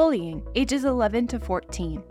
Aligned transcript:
Bullying, 0.00 0.42
ages 0.54 0.86
11 0.86 1.26
to 1.26 1.38
14. 1.38 2.02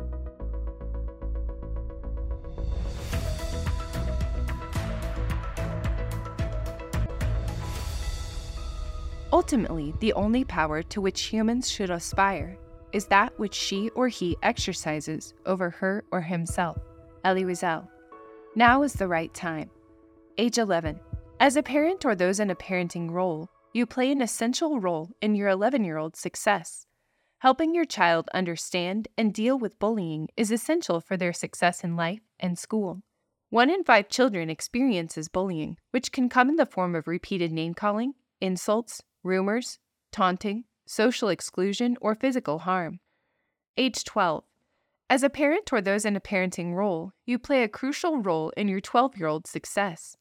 Ultimately, 9.33 9.93
the 10.01 10.13
only 10.13 10.43
power 10.43 10.83
to 10.83 11.01
which 11.01 11.21
humans 11.21 11.67
should 11.67 11.89
aspire 11.89 12.59
is 12.91 13.05
that 13.07 13.37
which 13.39 13.55
she 13.55 13.89
or 13.91 14.07
he 14.07 14.37
exercises 14.43 15.33
over 15.47 15.71
her 15.71 16.03
or 16.11 16.21
himself. 16.21 16.77
Elie 17.23 17.45
Wiesel. 17.45 17.87
Now 18.55 18.83
is 18.83 18.93
the 18.93 19.07
right 19.07 19.33
time. 19.33 19.71
Age 20.37 20.59
11. 20.59 20.99
As 21.39 21.55
a 21.55 21.63
parent 21.63 22.05
or 22.05 22.13
those 22.13 22.39
in 22.39 22.51
a 22.51 22.55
parenting 22.55 23.09
role, 23.09 23.49
you 23.73 23.85
play 23.85 24.11
an 24.11 24.21
essential 24.21 24.79
role 24.79 25.11
in 25.21 25.35
your 25.35 25.47
11 25.49 25.83
year 25.83 25.97
old's 25.97 26.19
success. 26.19 26.85
Helping 27.39 27.73
your 27.73 27.85
child 27.85 28.29
understand 28.33 29.07
and 29.17 29.33
deal 29.33 29.57
with 29.57 29.79
bullying 29.79 30.27
is 30.35 30.51
essential 30.51 30.99
for 30.99 31.15
their 31.15 31.31
success 31.31 31.83
in 31.83 31.95
life 31.95 32.21
and 32.39 32.57
school. 32.57 33.01
One 33.49 33.69
in 33.69 33.83
five 33.83 34.09
children 34.09 34.49
experiences 34.49 35.29
bullying, 35.29 35.77
which 35.91 36.11
can 36.11 36.29
come 36.29 36.49
in 36.49 36.57
the 36.57 36.65
form 36.65 36.95
of 36.95 37.07
repeated 37.07 37.51
name 37.51 37.73
calling, 37.73 38.13
insults, 38.41 39.01
rumors, 39.23 39.79
taunting, 40.11 40.65
social 40.85 41.29
exclusion, 41.29 41.95
or 42.01 42.13
physical 42.15 42.59
harm. 42.59 42.99
Age 43.77 44.03
12. 44.03 44.43
As 45.09 45.23
a 45.23 45.29
parent 45.29 45.71
or 45.71 45.81
those 45.81 46.05
in 46.05 46.15
a 46.15 46.21
parenting 46.21 46.73
role, 46.73 47.13
you 47.25 47.39
play 47.39 47.63
a 47.63 47.67
crucial 47.67 48.17
role 48.17 48.51
in 48.57 48.67
your 48.67 48.81
12 48.81 49.17
year 49.17 49.27
old's 49.27 49.49
success. 49.49 50.17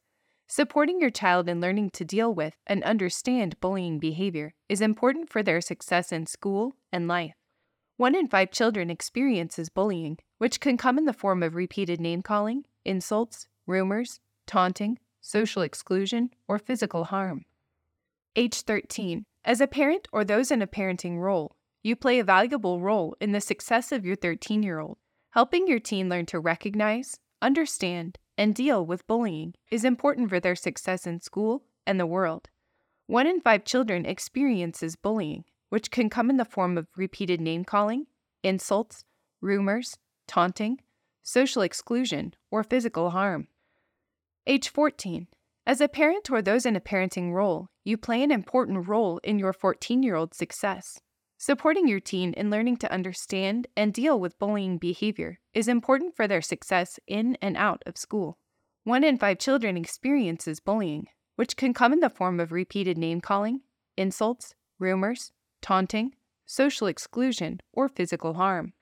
Supporting 0.51 0.99
your 0.99 1.11
child 1.11 1.47
in 1.47 1.61
learning 1.61 1.91
to 1.91 2.07
deal 2.07 2.33
with 2.33 2.57
and 2.67 2.83
understand 2.83 3.61
bullying 3.61 3.99
behavior 3.99 4.55
is 4.67 4.81
important 4.81 5.29
for 5.29 5.43
their 5.43 5.61
success 5.61 6.11
in 6.11 6.25
school 6.25 6.73
and 6.91 7.07
life. 7.07 7.35
One 7.99 8.15
in 8.15 8.29
five 8.29 8.51
children 8.51 8.89
experiences 8.89 9.69
bullying, 9.69 10.17
which 10.39 10.59
can 10.59 10.79
come 10.79 10.97
in 10.97 11.05
the 11.05 11.13
form 11.13 11.43
of 11.43 11.55
repeated 11.55 12.01
name 12.01 12.23
calling, 12.23 12.65
insults, 12.83 13.47
rumors, 13.67 14.21
taunting, 14.47 14.99
social 15.21 15.61
exclusion, 15.61 16.31
or 16.49 16.59
physical 16.59 17.05
harm. 17.05 17.45
Age 18.35 18.63
13. 18.63 19.27
As 19.45 19.61
a 19.61 19.67
parent 19.67 20.09
or 20.13 20.25
those 20.25 20.51
in 20.51 20.63
a 20.63 20.67
parenting 20.67 21.19
role, 21.19 21.57
you 21.83 21.95
play 21.95 22.19
a 22.19 22.25
valuable 22.25 22.81
role 22.81 23.15
in 23.21 23.33
the 23.33 23.43
success 23.43 23.93
of 23.93 24.07
your 24.07 24.17
13 24.17 24.63
year 24.63 24.79
old. 24.79 24.97
Helping 25.33 25.69
your 25.69 25.79
teen 25.79 26.09
learn 26.09 26.25
to 26.25 26.41
recognize, 26.41 27.19
understand, 27.43 28.19
and 28.39 28.55
deal 28.55 28.87
with 28.87 29.07
bullying 29.09 29.53
is 29.69 29.85
important 29.85 30.31
for 30.31 30.39
their 30.39 30.55
success 30.55 31.07
in 31.07 31.21
school 31.21 31.65
and 31.85 31.99
the 31.99 32.07
world. 32.07 32.49
One 33.09 33.27
in 33.27 33.41
five 33.41 33.65
children 33.65 34.07
experiences 34.07 34.95
bullying, 34.95 35.45
which 35.71 35.91
can 35.91 36.09
come 36.09 36.31
in 36.31 36.37
the 36.37 36.45
form 36.45 36.79
of 36.79 36.87
repeated 36.97 37.41
name 37.41 37.65
calling, 37.65 38.07
insults, 38.45 39.05
rumors, 39.41 39.99
taunting, 40.29 40.81
social 41.23 41.63
exclusion, 41.63 42.35
or 42.51 42.63
physical 42.63 43.11
harm. 43.11 43.49
Age 44.47 44.69
14. 44.69 45.27
As 45.67 45.81
a 45.81 45.89
parent 45.89 46.31
or 46.31 46.41
those 46.41 46.65
in 46.65 46.77
a 46.77 46.81
parenting 46.81 47.33
role, 47.33 47.69
you 47.85 47.99
play 47.99 48.23
an 48.23 48.31
important 48.31 48.89
role 48.89 49.19
in 49.25 49.39
your 49.39 49.53
14 49.53 50.03
year 50.03 50.15
old's 50.15 50.37
success. 50.37 51.01
Supporting 51.41 51.87
your 51.87 52.01
teen 52.01 52.33
in 52.33 52.51
learning 52.51 52.79
to 52.79 52.93
understand 52.93 53.69
and 53.77 53.95
deal 53.95 54.19
with 54.19 54.41
bullying 54.41 54.77
behavior 54.77 55.39
is 55.55 55.69
important 55.69 56.17
for 56.17 56.27
their 56.27 56.43
success 56.43 56.99
in 57.07 57.39
and 57.41 57.57
out 57.57 57.81
of 57.87 57.97
school. 57.97 58.39
One 58.83 59.05
in 59.05 59.19
five 59.19 59.39
children 59.39 59.77
experiences 59.77 60.59
bullying, 60.59 61.07
which 61.37 61.57
can 61.57 61.73
come 61.73 61.93
in 61.93 62.01
the 62.01 62.11
form 62.11 62.41
of 62.41 62.51
repeated 62.51 62.99
name 62.99 63.21
calling, 63.21 63.61
insults, 63.97 64.57
rumors, 64.81 65.31
taunting, 65.63 66.17
social 66.45 66.89
exclusion, 66.89 67.61
or 67.73 67.89
physical 67.89 68.35
harm. 68.35 68.73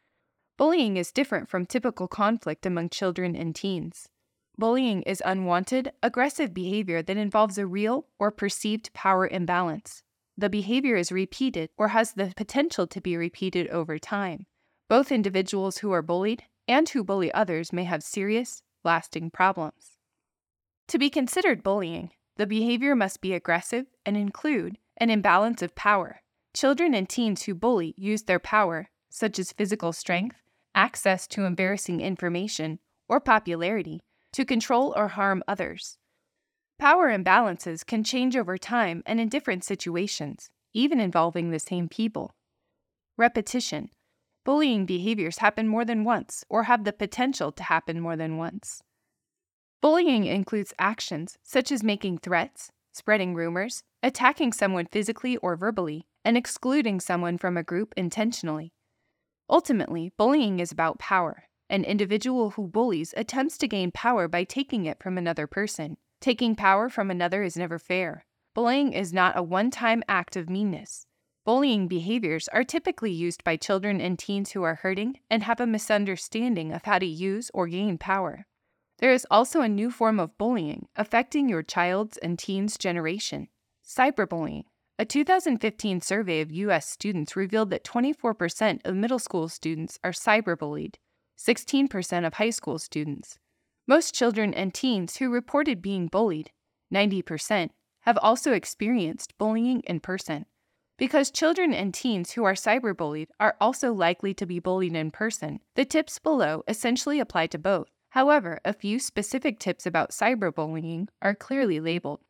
Bullying 0.56 0.96
is 0.96 1.12
different 1.12 1.50
from 1.50 1.66
typical 1.66 2.08
conflict 2.08 2.64
among 2.64 2.88
children 2.88 3.36
and 3.36 3.54
teens. 3.54 4.08
Bullying 4.56 5.02
is 5.02 5.22
unwanted, 5.26 5.92
aggressive 6.02 6.54
behavior 6.54 7.02
that 7.02 7.18
involves 7.18 7.58
a 7.58 7.66
real 7.66 8.06
or 8.18 8.30
perceived 8.30 8.94
power 8.94 9.28
imbalance 9.28 10.02
the 10.36 10.50
behavior 10.50 10.96
is 10.96 11.10
repeated 11.10 11.70
or 11.76 11.88
has 11.88 12.12
the 12.12 12.32
potential 12.36 12.86
to 12.86 13.00
be 13.00 13.16
repeated 13.16 13.68
over 13.68 13.98
time. 13.98 14.46
Both 14.88 15.10
individuals 15.10 15.78
who 15.78 15.92
are 15.92 16.02
bullied 16.02 16.44
and 16.68 16.88
who 16.88 17.04
bully 17.04 17.32
others 17.32 17.72
may 17.72 17.84
have 17.84 18.02
serious, 18.02 18.62
lasting 18.84 19.30
problems. 19.30 19.96
To 20.88 20.98
be 20.98 21.10
considered 21.10 21.62
bullying, 21.62 22.10
the 22.36 22.46
behavior 22.46 22.94
must 22.94 23.20
be 23.20 23.32
aggressive 23.32 23.86
and 24.04 24.16
include 24.16 24.78
an 24.98 25.10
imbalance 25.10 25.62
of 25.62 25.74
power. 25.74 26.22
Children 26.54 26.94
and 26.94 27.08
teens 27.08 27.42
who 27.42 27.54
bully 27.54 27.94
use 27.96 28.24
their 28.24 28.38
power, 28.38 28.90
such 29.10 29.38
as 29.38 29.52
physical 29.52 29.92
strength, 29.92 30.36
access 30.74 31.26
to 31.28 31.44
embarrassing 31.44 32.00
information, 32.00 32.78
or 33.08 33.20
popularity, 33.20 34.02
to 34.32 34.44
control 34.44 34.92
or 34.96 35.08
harm 35.08 35.42
others. 35.48 35.98
Power 36.78 37.08
imbalances 37.08 37.86
can 37.86 38.04
change 38.04 38.36
over 38.36 38.58
time 38.58 39.02
and 39.06 39.18
in 39.18 39.30
different 39.30 39.64
situations, 39.64 40.50
even 40.74 41.00
involving 41.00 41.50
the 41.50 41.58
same 41.58 41.88
people. 41.88 42.34
Repetition. 43.16 43.88
Bullying 44.44 44.84
behaviors 44.84 45.38
happen 45.38 45.66
more 45.68 45.86
than 45.86 46.04
once 46.04 46.44
or 46.50 46.64
have 46.64 46.84
the 46.84 46.92
potential 46.92 47.50
to 47.52 47.62
happen 47.62 47.98
more 47.98 48.14
than 48.14 48.36
once. 48.36 48.82
Bullying 49.80 50.26
includes 50.26 50.74
actions 50.78 51.38
such 51.42 51.72
as 51.72 51.82
making 51.82 52.18
threats, 52.18 52.70
spreading 52.92 53.34
rumors, 53.34 53.82
attacking 54.02 54.52
someone 54.52 54.86
physically 54.86 55.38
or 55.38 55.56
verbally, 55.56 56.06
and 56.24 56.36
excluding 56.36 57.00
someone 57.00 57.38
from 57.38 57.56
a 57.56 57.62
group 57.62 57.94
intentionally. 57.96 58.72
Ultimately, 59.48 60.12
bullying 60.18 60.60
is 60.60 60.72
about 60.72 60.98
power. 60.98 61.44
An 61.70 61.84
individual 61.84 62.50
who 62.50 62.68
bullies 62.68 63.14
attempts 63.16 63.56
to 63.58 63.68
gain 63.68 63.90
power 63.90 64.28
by 64.28 64.44
taking 64.44 64.84
it 64.84 65.02
from 65.02 65.16
another 65.16 65.46
person. 65.46 65.96
Taking 66.20 66.56
power 66.56 66.88
from 66.88 67.10
another 67.10 67.42
is 67.42 67.56
never 67.56 67.78
fair. 67.78 68.24
Bullying 68.54 68.92
is 68.92 69.12
not 69.12 69.36
a 69.36 69.42
one 69.42 69.70
time 69.70 70.02
act 70.08 70.36
of 70.36 70.48
meanness. 70.48 71.06
Bullying 71.44 71.86
behaviors 71.86 72.48
are 72.48 72.64
typically 72.64 73.12
used 73.12 73.44
by 73.44 73.56
children 73.56 74.00
and 74.00 74.18
teens 74.18 74.52
who 74.52 74.62
are 74.64 74.76
hurting 74.76 75.20
and 75.30 75.44
have 75.44 75.60
a 75.60 75.66
misunderstanding 75.66 76.72
of 76.72 76.84
how 76.84 76.98
to 76.98 77.06
use 77.06 77.50
or 77.54 77.68
gain 77.68 77.98
power. 77.98 78.46
There 78.98 79.12
is 79.12 79.26
also 79.30 79.60
a 79.60 79.68
new 79.68 79.90
form 79.90 80.18
of 80.18 80.36
bullying 80.38 80.88
affecting 80.96 81.48
your 81.48 81.62
child's 81.62 82.16
and 82.16 82.38
teen's 82.38 82.76
generation 82.78 83.48
cyberbullying. 83.86 84.64
A 84.98 85.04
2015 85.04 86.00
survey 86.00 86.40
of 86.40 86.50
U.S. 86.50 86.88
students 86.88 87.36
revealed 87.36 87.70
that 87.70 87.84
24% 87.84 88.80
of 88.84 88.96
middle 88.96 89.18
school 89.18 89.48
students 89.48 89.98
are 90.02 90.10
cyberbullied, 90.10 90.94
16% 91.38 92.26
of 92.26 92.34
high 92.34 92.50
school 92.50 92.78
students, 92.78 93.38
most 93.86 94.14
children 94.14 94.52
and 94.52 94.74
teens 94.74 95.16
who 95.16 95.30
reported 95.30 95.80
being 95.80 96.08
bullied, 96.08 96.50
90%, 96.92 97.70
have 98.00 98.18
also 98.22 98.52
experienced 98.52 99.36
bullying 99.38 99.80
in 99.82 100.00
person. 100.00 100.46
Because 100.98 101.30
children 101.30 101.74
and 101.74 101.92
teens 101.92 102.32
who 102.32 102.44
are 102.44 102.54
cyberbullied 102.54 103.28
are 103.38 103.56
also 103.60 103.92
likely 103.92 104.32
to 104.34 104.46
be 104.46 104.58
bullied 104.58 104.96
in 104.96 105.10
person, 105.10 105.60
the 105.74 105.84
tips 105.84 106.18
below 106.18 106.62
essentially 106.66 107.20
apply 107.20 107.48
to 107.48 107.58
both. 107.58 107.88
However, 108.10 108.60
a 108.64 108.72
few 108.72 108.98
specific 108.98 109.58
tips 109.58 109.84
about 109.84 110.10
cyberbullying 110.10 111.08
are 111.20 111.34
clearly 111.34 111.80
labeled. 111.80 112.20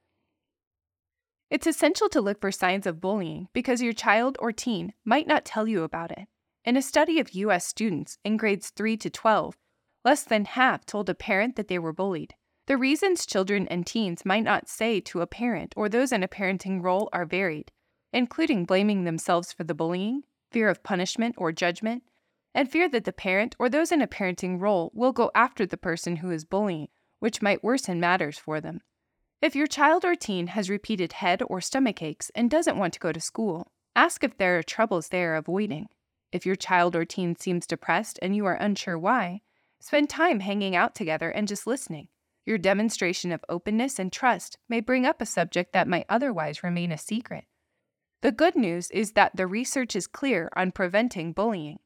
It's 1.49 1.67
essential 1.67 2.09
to 2.09 2.21
look 2.21 2.41
for 2.41 2.51
signs 2.51 2.87
of 2.87 3.01
bullying 3.01 3.49
because 3.53 3.81
your 3.81 3.93
child 3.93 4.37
or 4.41 4.51
teen 4.51 4.95
might 5.05 5.29
not 5.29 5.45
tell 5.45 5.69
you 5.69 5.85
about 5.85 6.11
it. 6.11 6.27
In 6.65 6.77
a 6.77 6.83
study 6.83 7.21
of 7.21 7.31
U.S. 7.31 7.65
students 7.65 8.19
in 8.25 8.37
grades 8.37 8.71
3 8.71 8.97
to 8.97 9.11
12, 9.11 9.57
Less 10.07 10.23
than 10.23 10.45
half 10.45 10.87
told 10.87 11.11
a 11.11 11.17
parent 11.17 11.57
that 11.57 11.67
they 11.67 11.81
were 11.81 11.93
bullied. 11.93 12.37
The 12.69 12.77
reasons 12.77 13.27
children 13.27 13.67
and 13.67 13.85
teens 13.85 14.25
might 14.25 14.45
not 14.45 14.69
say 14.69 15.01
to 15.01 15.21
a 15.21 15.27
parent 15.27 15.75
or 15.77 15.89
those 15.89 16.13
in 16.13 16.23
a 16.23 16.29
parenting 16.29 16.81
role 16.81 17.09
are 17.13 17.25
varied, 17.25 17.73
including 18.13 18.67
blaming 18.67 19.03
themselves 19.03 19.53
for 19.53 19.65
the 19.65 19.75
bullying, 19.75 20.23
fear 20.53 20.69
of 20.69 20.85
punishment 20.85 21.35
or 21.37 21.51
judgment, 21.51 22.05
and 22.55 22.71
fear 22.71 22.89
that 22.89 23.03
the 23.03 23.13
parent 23.13 23.57
or 23.59 23.69
those 23.69 23.91
in 23.91 24.01
a 24.01 24.07
parenting 24.07 24.61
role 24.61 24.93
will 24.95 25.11
go 25.11 25.33
after 25.35 25.67
the 25.67 25.77
person 25.77 26.15
who 26.19 26.31
is 26.31 26.45
bullying, 26.45 26.87
which 27.19 27.43
might 27.43 27.65
worsen 27.65 27.99
matters 27.99 28.39
for 28.39 28.61
them. 28.61 28.83
If 29.43 29.57
your 29.57 29.67
child 29.67 30.05
or 30.05 30.15
teen 30.15 30.47
has 30.47 30.71
repeated 30.71 31.15
head 31.15 31.43
or 31.49 31.61
stomach 31.61 32.01
aches 32.01 32.31
and 32.33 32.49
doesn't 32.49 32.79
want 32.79 32.95
to 32.95 33.01
go 33.01 33.11
to 33.11 33.21
school, 33.21 33.73
ask 33.97 34.23
if 34.23 34.39
there 34.39 34.57
are 34.57 34.63
troubles 34.63 35.09
they 35.09 35.25
are 35.25 35.35
avoiding. 35.35 35.89
If 36.31 36.47
your 36.47 36.55
child 36.55 36.95
or 36.95 37.05
teen 37.05 37.35
seems 37.35 37.67
depressed 37.67 38.21
and 38.23 38.37
you 38.37 38.47
are 38.47 38.55
unsure 38.55 38.97
why, 38.97 39.41
Spend 39.81 40.09
time 40.09 40.41
hanging 40.41 40.75
out 40.75 40.95
together 40.95 41.31
and 41.31 41.47
just 41.47 41.67
listening. 41.67 42.09
Your 42.45 42.59
demonstration 42.59 43.33
of 43.33 43.45
openness 43.49 43.99
and 43.99 44.13
trust 44.13 44.59
may 44.69 44.81
bring 44.81 45.05
up 45.05 45.21
a 45.21 45.27
subject 45.27 45.73
that 45.73 45.89
might 45.89 46.07
otherwise 46.09 46.63
remain 46.63 46.93
a 46.93 46.99
secret. 46.99 47.45
The 48.23 48.33
good 48.33 48.57
news 48.57 48.91
is 48.91 49.13
that 49.13 49.37
the 49.37 49.47
research 49.47 49.95
is 49.95 50.07
clear 50.07 50.51
on 50.57 50.73
preventing 50.73 51.33
bullying. 51.33 51.79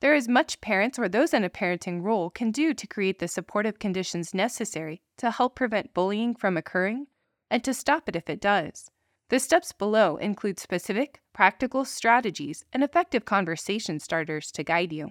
There 0.00 0.14
is 0.14 0.28
much 0.28 0.60
parents 0.60 0.98
or 0.98 1.08
those 1.08 1.32
in 1.32 1.44
a 1.44 1.50
parenting 1.50 2.02
role 2.02 2.28
can 2.28 2.50
do 2.50 2.74
to 2.74 2.86
create 2.86 3.18
the 3.20 3.28
supportive 3.28 3.78
conditions 3.78 4.34
necessary 4.34 5.00
to 5.18 5.30
help 5.30 5.54
prevent 5.54 5.94
bullying 5.94 6.34
from 6.34 6.56
occurring 6.56 7.06
and 7.50 7.62
to 7.64 7.72
stop 7.72 8.08
it 8.08 8.16
if 8.16 8.28
it 8.28 8.40
does. 8.40 8.90
The 9.28 9.38
steps 9.38 9.72
below 9.72 10.16
include 10.16 10.58
specific, 10.58 11.20
practical 11.32 11.84
strategies 11.84 12.64
and 12.72 12.82
effective 12.82 13.24
conversation 13.24 13.98
starters 13.98 14.50
to 14.52 14.64
guide 14.64 14.92
you. 14.92 15.10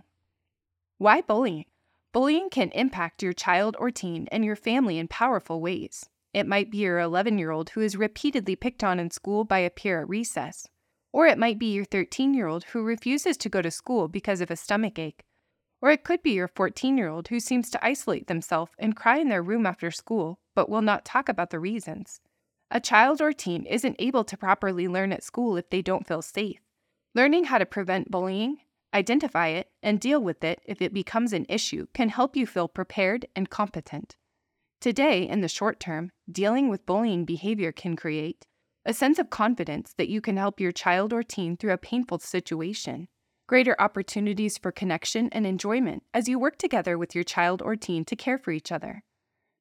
Why 0.98 1.22
bullying? 1.22 1.66
Bullying 2.14 2.50
can 2.50 2.72
impact 2.72 3.24
your 3.24 3.32
child 3.32 3.78
or 3.80 3.90
teen 3.90 4.28
and 4.34 4.44
your 4.44 4.58
family 4.58 4.98
in 4.98 5.08
powerful 5.08 5.62
ways. 5.62 6.10
It 6.34 6.46
might 6.46 6.70
be 6.70 6.80
your 6.80 7.00
11 7.00 7.38
year 7.38 7.52
old 7.52 7.70
who 7.70 7.80
is 7.80 7.96
repeatedly 7.96 8.58
picked 8.58 8.84
on 8.84 9.00
in 9.00 9.12
school 9.12 9.46
by 9.46 9.60
a 9.60 9.70
peer 9.70 10.02
at 10.02 10.10
recess. 10.10 10.68
Or 11.14 11.26
it 11.26 11.38
might 11.38 11.58
be 11.58 11.74
your 11.74 11.86
13 11.86 12.34
year 12.34 12.48
old 12.48 12.66
who 12.66 12.84
refuses 12.84 13.38
to 13.38 13.50
go 13.50 13.62
to 13.62 13.72
school 13.72 14.10
because 14.10 14.42
of 14.42 14.52
a 14.52 14.58
stomach 14.58 15.00
ache. 15.00 15.24
Or 15.82 15.90
it 15.90 16.04
could 16.04 16.22
be 16.22 16.32
your 16.32 16.50
14 16.50 16.98
year 16.98 17.08
old 17.08 17.30
who 17.30 17.40
seems 17.40 17.70
to 17.70 17.86
isolate 17.86 18.28
themselves 18.28 18.74
and 18.78 18.96
cry 18.96 19.18
in 19.18 19.30
their 19.30 19.42
room 19.42 19.66
after 19.66 19.90
school, 19.90 20.38
but 20.54 20.70
will 20.70 20.82
not 20.82 21.06
talk 21.06 21.30
about 21.30 21.50
the 21.50 21.60
reasons. 21.60 22.20
A 22.70 22.82
child 22.82 23.22
or 23.22 23.32
teen 23.32 23.66
isn't 23.66 23.96
able 24.00 24.26
to 24.26 24.38
properly 24.38 24.88
learn 24.88 25.14
at 25.14 25.24
school 25.24 25.56
if 25.56 25.70
they 25.70 25.82
don't 25.82 26.08
feel 26.08 26.22
safe. 26.22 26.60
Learning 27.16 27.46
how 27.46 27.58
to 27.58 27.66
prevent 27.66 28.12
bullying, 28.12 28.58
identify 28.94 29.48
it, 29.48 29.70
and 29.82 30.00
deal 30.00 30.22
with 30.22 30.44
it 30.44 30.62
if 30.66 30.82
it 30.82 30.94
becomes 30.94 31.34
an 31.34 31.46
issue 31.50 31.88
can 31.94 32.10
help 32.10 32.36
you 32.36 32.46
feel 32.46 32.68
prepared 32.68 33.26
and 33.36 33.50
competent. 33.50 34.16
Today, 34.80 35.28
in 35.28 35.42
the 35.42 35.48
short 35.48 35.80
term, 35.80 36.12
dealing 36.32 36.70
with 36.70 36.86
bullying 36.86 37.26
behavior 37.26 37.72
can 37.72 37.96
create 37.96 38.46
a 38.84 38.94
sense 38.94 39.20
of 39.20 39.30
confidence 39.30 39.94
that 39.98 40.10
you 40.10 40.22
can 40.22 40.38
help 40.38 40.60
your 40.60 40.72
child 40.72 41.14
or 41.14 41.22
teen 41.22 41.56
through 41.56 41.72
a 41.72 41.78
painful 41.78 42.18
situation, 42.18 43.08
greater 43.48 43.76
opportunities 43.80 44.58
for 44.58 44.72
connection 44.72 45.30
and 45.32 45.46
enjoyment 45.46 46.04
as 46.14 46.28
you 46.28 46.40
work 46.40 46.58
together 46.58 46.98
with 46.98 47.14
your 47.14 47.24
child 47.24 47.62
or 47.62 47.76
teen 47.76 48.04
to 48.06 48.16
care 48.16 48.40
for 48.40 48.52
each 48.52 48.72
other 48.72 49.04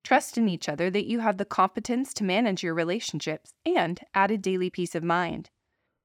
Trust 0.02 0.38
in 0.38 0.48
each 0.48 0.68
other 0.68 0.90
that 0.90 1.06
you 1.06 1.20
have 1.20 1.36
the 1.36 1.44
competence 1.44 2.14
to 2.14 2.24
manage 2.24 2.62
your 2.62 2.74
relationships 2.74 3.54
and 3.66 4.00
added 4.14 4.42
daily 4.42 4.70
peace 4.70 4.94
of 4.94 5.04
mind. 5.04 5.50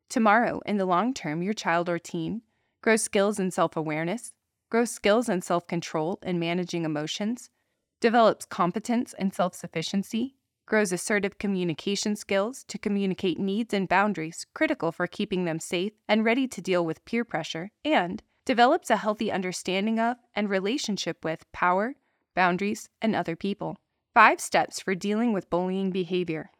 Tomorrow, 0.10 0.62
in 0.66 0.78
the 0.78 0.86
long 0.86 1.14
term, 1.14 1.42
your 1.42 1.54
child 1.54 1.90
or 1.90 1.98
teen 1.98 2.42
grows 2.86 3.02
skills 3.02 3.40
in 3.40 3.50
self 3.50 3.76
awareness, 3.76 4.32
grows 4.70 4.92
skills 4.92 5.28
in 5.28 5.42
self 5.42 5.66
control 5.66 6.20
and 6.22 6.40
managing 6.40 6.86
emotions, 6.86 7.50
develops 8.00 8.46
competence 8.46 9.16
and 9.18 9.34
self 9.34 9.56
sufficiency, 9.56 10.36
grows 10.68 10.92
assertive 10.92 11.40
communication 11.40 12.16
skills 12.16 12.64
to 12.68 12.78
communicate 12.78 13.40
needs 13.40 13.74
and 13.74 13.90
boundaries 13.90 14.46
critical 14.54 14.92
for 14.92 15.08
keeping 15.08 15.46
them 15.46 15.60
safe 15.60 15.94
and 16.08 16.24
ready 16.24 16.48
to 16.48 16.62
deal 16.62 16.86
with 16.86 17.04
peer 17.06 17.26
pressure, 17.26 17.72
and 17.84 18.22
develops 18.46 18.92
a 18.92 18.98
healthy 18.98 19.32
understanding 19.32 20.00
of 20.00 20.18
and 20.36 20.48
relationship 20.48 21.26
with 21.26 21.52
power, 21.52 21.96
boundaries, 22.36 22.88
and 23.02 23.16
other 23.16 23.36
people. 23.36 23.78
Five 24.14 24.40
steps 24.40 24.80
for 24.80 24.94
dealing 24.94 25.34
with 25.34 25.50
bullying 25.50 25.90
behavior. 25.90 26.52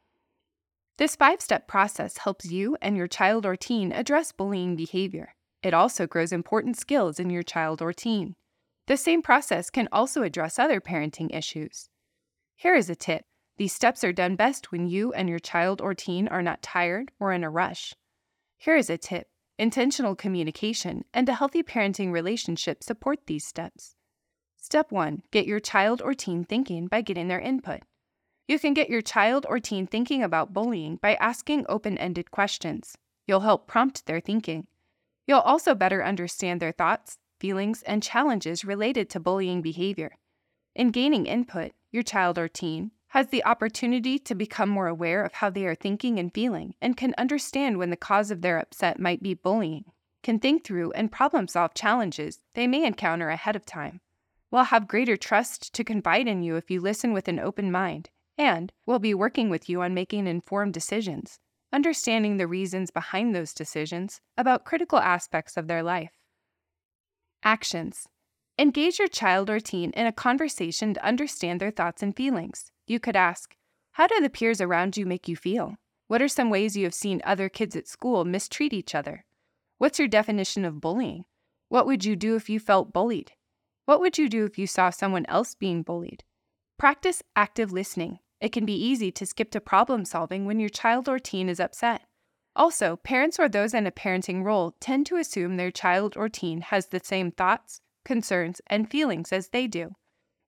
This 0.98 1.16
five 1.16 1.40
step 1.40 1.68
process 1.68 2.18
helps 2.18 2.46
you 2.46 2.78
and 2.82 2.98
your 2.98 3.08
child 3.08 3.46
or 3.46 3.56
teen 3.56 3.92
address 3.92 4.32
bullying 4.32 4.76
behavior. 4.76 5.36
It 5.66 5.74
also 5.74 6.06
grows 6.06 6.32
important 6.32 6.78
skills 6.78 7.20
in 7.20 7.32
your 7.32 7.42
child 7.42 7.82
or 7.82 7.92
teen. 7.92 8.36
The 8.86 8.98
same 8.98 9.24
process 9.24 9.72
can 9.72 9.90
also 9.92 10.22
address 10.22 10.60
other 10.60 10.80
parenting 10.80 11.36
issues. 11.36 11.90
Here 12.56 12.76
is 12.76 12.88
a 12.88 12.96
tip 12.96 13.26
these 13.58 13.74
steps 13.74 14.04
are 14.04 14.14
done 14.14 14.36
best 14.36 14.72
when 14.72 14.86
you 14.86 15.12
and 15.14 15.28
your 15.28 15.40
child 15.40 15.82
or 15.82 15.96
teen 15.96 16.28
are 16.28 16.44
not 16.44 16.62
tired 16.62 17.10
or 17.20 17.34
in 17.34 17.44
a 17.44 17.50
rush. 17.50 17.96
Here 18.60 18.76
is 18.76 18.92
a 18.92 18.98
tip 19.00 19.26
intentional 19.58 20.16
communication 20.16 21.04
and 21.16 21.28
a 21.28 21.34
healthy 21.34 21.64
parenting 21.64 22.12
relationship 22.12 22.84
support 22.84 23.26
these 23.26 23.48
steps. 23.48 23.96
Step 24.58 24.92
1 24.92 25.24
Get 25.32 25.48
your 25.48 25.60
child 25.60 26.00
or 26.00 26.14
teen 26.14 26.44
thinking 26.44 26.86
by 26.86 27.02
getting 27.02 27.28
their 27.28 27.40
input. 27.40 27.80
You 28.48 28.60
can 28.60 28.76
get 28.76 28.92
your 28.92 29.02
child 29.02 29.48
or 29.50 29.60
teen 29.60 29.88
thinking 29.88 30.22
about 30.22 30.54
bullying 30.54 30.98
by 30.98 31.16
asking 31.16 31.66
open 31.68 31.98
ended 31.98 32.30
questions. 32.30 32.96
You'll 33.26 33.40
help 33.40 33.66
prompt 33.66 34.06
their 34.06 34.20
thinking. 34.20 34.68
You'll 35.28 35.40
also 35.40 35.76
better 35.76 36.04
understand 36.04 36.60
their 36.60 36.72
thoughts, 36.72 37.18
feelings, 37.40 37.84
and 37.84 38.04
challenges 38.04 38.66
related 38.66 39.10
to 39.12 39.20
bullying 39.20 39.62
behavior. 39.62 40.18
In 40.76 40.92
gaining 40.92 41.26
input, 41.26 41.72
your 41.92 42.04
child 42.04 42.38
or 42.38 42.48
teen 42.48 42.92
has 43.10 43.28
the 43.28 43.46
opportunity 43.46 44.20
to 44.20 44.36
become 44.36 44.70
more 44.70 44.88
aware 44.88 45.24
of 45.24 45.34
how 45.34 45.50
they 45.50 45.66
are 45.66 45.76
thinking 45.76 46.20
and 46.20 46.34
feeling 46.34 46.76
and 46.82 46.98
can 46.98 47.16
understand 47.18 47.78
when 47.78 47.90
the 47.90 47.96
cause 47.96 48.32
of 48.32 48.42
their 48.42 48.60
upset 48.60 49.00
might 49.00 49.24
be 49.24 49.34
bullying, 49.34 49.86
can 50.22 50.40
think 50.40 50.64
through 50.64 50.92
and 50.92 51.12
problem 51.12 51.48
solve 51.48 51.74
challenges 51.74 52.42
they 52.54 52.68
may 52.68 52.86
encounter 52.86 53.30
ahead 53.30 53.56
of 53.56 53.66
time 53.66 54.02
will 54.56 54.64
have 54.64 54.88
greater 54.88 55.18
trust 55.18 55.74
to 55.74 55.84
confide 55.84 56.30
in 56.30 56.42
you 56.42 56.56
if 56.56 56.72
you 56.72 56.80
listen 56.80 57.12
with 57.12 57.28
an 57.28 57.40
open 57.40 57.70
mind, 57.70 58.10
and 58.38 58.72
will 58.86 59.00
be 59.00 59.14
working 59.14 59.50
with 59.50 59.68
you 59.68 59.82
on 59.82 59.94
making 59.94 60.28
informed 60.28 60.74
decisions, 60.74 61.40
understanding 61.74 62.38
the 62.38 62.48
reasons 62.48 62.92
behind 62.92 63.36
those 63.36 63.54
decisions 63.54 64.22
about 64.38 64.66
critical 64.66 65.00
aspects 65.00 65.58
of 65.58 65.68
their 65.68 65.84
life. 65.84 66.14
Actions 67.44 68.08
Engage 68.58 69.00
your 69.00 69.10
child 69.10 69.50
or 69.50 69.60
teen 69.60 69.92
in 69.92 70.08
a 70.08 70.14
conversation 70.14 70.94
to 70.94 71.06
understand 71.06 71.60
their 71.60 71.72
thoughts 71.72 72.02
and 72.02 72.16
feelings. 72.16 72.72
You 72.88 73.00
could 73.00 73.16
ask, 73.16 73.56
How 73.92 74.08
do 74.08 74.22
the 74.22 74.30
peers 74.30 74.62
around 74.62 74.96
you 74.96 75.06
make 75.06 75.28
you 75.28 75.36
feel? 75.36 75.76
What 76.08 76.22
are 76.22 76.28
some 76.28 76.50
ways 76.50 76.78
you 76.78 76.86
have 76.86 76.94
seen 76.94 77.22
other 77.24 77.50
kids 77.50 77.76
at 77.76 77.88
school 77.88 78.24
mistreat 78.24 78.72
each 78.72 78.96
other? 78.96 79.26
What's 79.78 80.00
your 80.00 80.08
definition 80.08 80.64
of 80.64 80.80
bullying? 80.80 81.26
What 81.68 81.86
would 81.86 82.06
you 82.06 82.16
do 82.16 82.36
if 82.36 82.50
you 82.50 82.60
felt 82.60 82.94
bullied? 82.94 83.34
What 83.86 84.00
would 84.00 84.18
you 84.18 84.30
do 84.30 84.46
if 84.46 84.58
you 84.58 84.68
saw 84.68 84.90
someone 84.90 85.26
else 85.28 85.54
being 85.54 85.84
bullied? 85.84 86.24
Practice 86.78 87.22
active 87.36 87.72
listening. 87.72 88.20
It 88.42 88.52
can 88.52 88.66
be 88.66 88.74
easy 88.74 89.12
to 89.12 89.26
skip 89.26 89.52
to 89.52 89.62
problem 89.62 90.06
solving 90.06 90.46
when 90.46 90.60
your 90.60 90.70
child 90.70 91.08
or 91.08 91.20
teen 91.20 91.50
is 91.50 91.60
upset. 91.60 92.04
Also, 92.56 92.96
parents 92.98 93.40
or 93.40 93.50
those 93.50 93.74
in 93.74 93.86
a 93.86 93.92
parenting 93.92 94.44
role 94.44 94.76
tend 94.80 95.06
to 95.08 95.18
assume 95.18 95.58
their 95.58 95.72
child 95.72 96.16
or 96.16 96.30
teen 96.30 96.62
has 96.62 96.88
the 96.88 97.02
same 97.04 97.32
thoughts, 97.32 97.82
concerns, 98.06 98.62
and 98.68 98.90
feelings 98.90 99.34
as 99.34 99.50
they 99.50 99.68
do, 99.68 99.96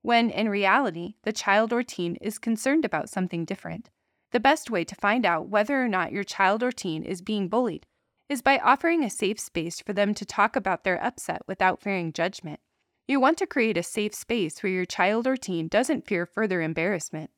when 0.01 0.29
in 0.29 0.47
reality, 0.47 1.15
the 1.23 1.33
child 1.33 1.73
or 1.73 1.83
teen 1.83 2.15
is 2.17 2.37
concerned 2.37 2.85
about 2.85 3.09
something 3.09 3.43
different. 3.43 3.89
The 4.31 4.39
best 4.39 4.69
way 4.69 4.83
to 4.85 4.95
find 4.95 5.25
out 5.25 5.49
whether 5.49 5.81
or 5.81 5.87
not 5.87 6.11
your 6.11 6.23
child 6.23 6.63
or 6.63 6.71
teen 6.71 7.03
is 7.03 7.21
being 7.21 7.49
bullied 7.49 7.85
is 8.29 8.41
by 8.41 8.59
offering 8.59 9.03
a 9.03 9.09
safe 9.09 9.39
space 9.39 9.79
for 9.79 9.93
them 9.93 10.13
to 10.13 10.25
talk 10.25 10.55
about 10.55 10.83
their 10.83 11.01
upset 11.01 11.41
without 11.47 11.81
fearing 11.81 12.11
judgment. 12.11 12.59
You 13.07 13.21
want 13.21 13.37
to 13.37 13.47
create 13.47 13.77
a 13.77 13.83
safe 13.83 14.13
space 14.13 14.61
where 14.61 14.71
your 14.71 14.85
child 14.85 15.27
or 15.27 15.37
teen 15.37 15.69
doesn't 15.69 16.07
fear 16.07 16.25
further 16.25 16.61
embarrassment, 16.61 17.31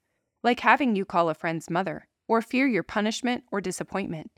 like 0.43 0.61
having 0.61 0.95
you 0.95 1.05
call 1.05 1.29
a 1.29 1.33
friend's 1.33 1.69
mother, 1.69 2.07
or 2.27 2.41
fear 2.41 2.67
your 2.67 2.83
punishment 2.83 3.43
or 3.51 3.59
disappointment. 3.61 4.31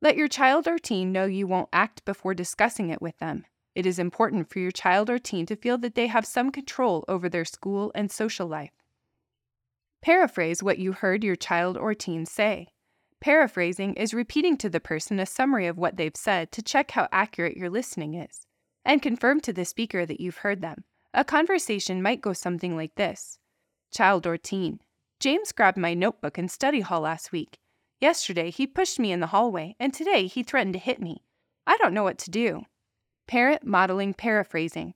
Let 0.00 0.16
your 0.16 0.28
child 0.28 0.68
or 0.68 0.78
teen 0.78 1.12
know 1.12 1.24
you 1.24 1.46
won't 1.46 1.68
act 1.72 2.04
before 2.04 2.34
discussing 2.34 2.90
it 2.90 3.02
with 3.02 3.18
them. 3.18 3.44
It 3.74 3.86
is 3.86 3.98
important 3.98 4.50
for 4.50 4.58
your 4.60 4.70
child 4.70 5.10
or 5.10 5.18
teen 5.18 5.46
to 5.46 5.56
feel 5.56 5.78
that 5.78 5.94
they 5.94 6.06
have 6.06 6.26
some 6.26 6.52
control 6.52 7.04
over 7.08 7.28
their 7.28 7.44
school 7.44 7.90
and 7.94 8.10
social 8.10 8.46
life. 8.46 8.72
Paraphrase 10.02 10.62
what 10.62 10.78
you 10.78 10.92
heard 10.92 11.24
your 11.24 11.36
child 11.36 11.76
or 11.76 11.94
teen 11.94 12.26
say. 12.26 12.68
Paraphrasing 13.20 13.94
is 13.94 14.12
repeating 14.12 14.56
to 14.58 14.68
the 14.68 14.80
person 14.80 15.18
a 15.18 15.24
summary 15.24 15.66
of 15.66 15.78
what 15.78 15.96
they've 15.96 16.14
said 16.14 16.52
to 16.52 16.62
check 16.62 16.90
how 16.90 17.08
accurate 17.10 17.56
your 17.56 17.70
listening 17.70 18.14
is 18.14 18.46
and 18.84 19.00
confirm 19.00 19.40
to 19.40 19.52
the 19.52 19.64
speaker 19.64 20.04
that 20.04 20.20
you've 20.20 20.38
heard 20.38 20.60
them. 20.60 20.84
A 21.14 21.24
conversation 21.24 22.02
might 22.02 22.20
go 22.20 22.32
something 22.32 22.76
like 22.76 22.94
this 22.96 23.38
Child 23.90 24.26
or 24.26 24.36
teen. 24.36 24.80
James 25.20 25.52
grabbed 25.52 25.78
my 25.78 25.94
notebook 25.94 26.38
in 26.38 26.48
study 26.48 26.80
hall 26.80 27.00
last 27.00 27.32
week. 27.32 27.58
Yesterday, 28.00 28.50
he 28.50 28.66
pushed 28.66 28.98
me 28.98 29.12
in 29.12 29.20
the 29.20 29.28
hallway, 29.28 29.76
and 29.80 29.94
today 29.94 30.26
he 30.26 30.42
threatened 30.42 30.74
to 30.74 30.78
hit 30.78 31.00
me. 31.00 31.24
I 31.66 31.76
don't 31.78 31.94
know 31.94 32.02
what 32.02 32.18
to 32.18 32.30
do. 32.30 32.64
Parent 33.26 33.64
modeling 33.64 34.12
paraphrasing. 34.12 34.94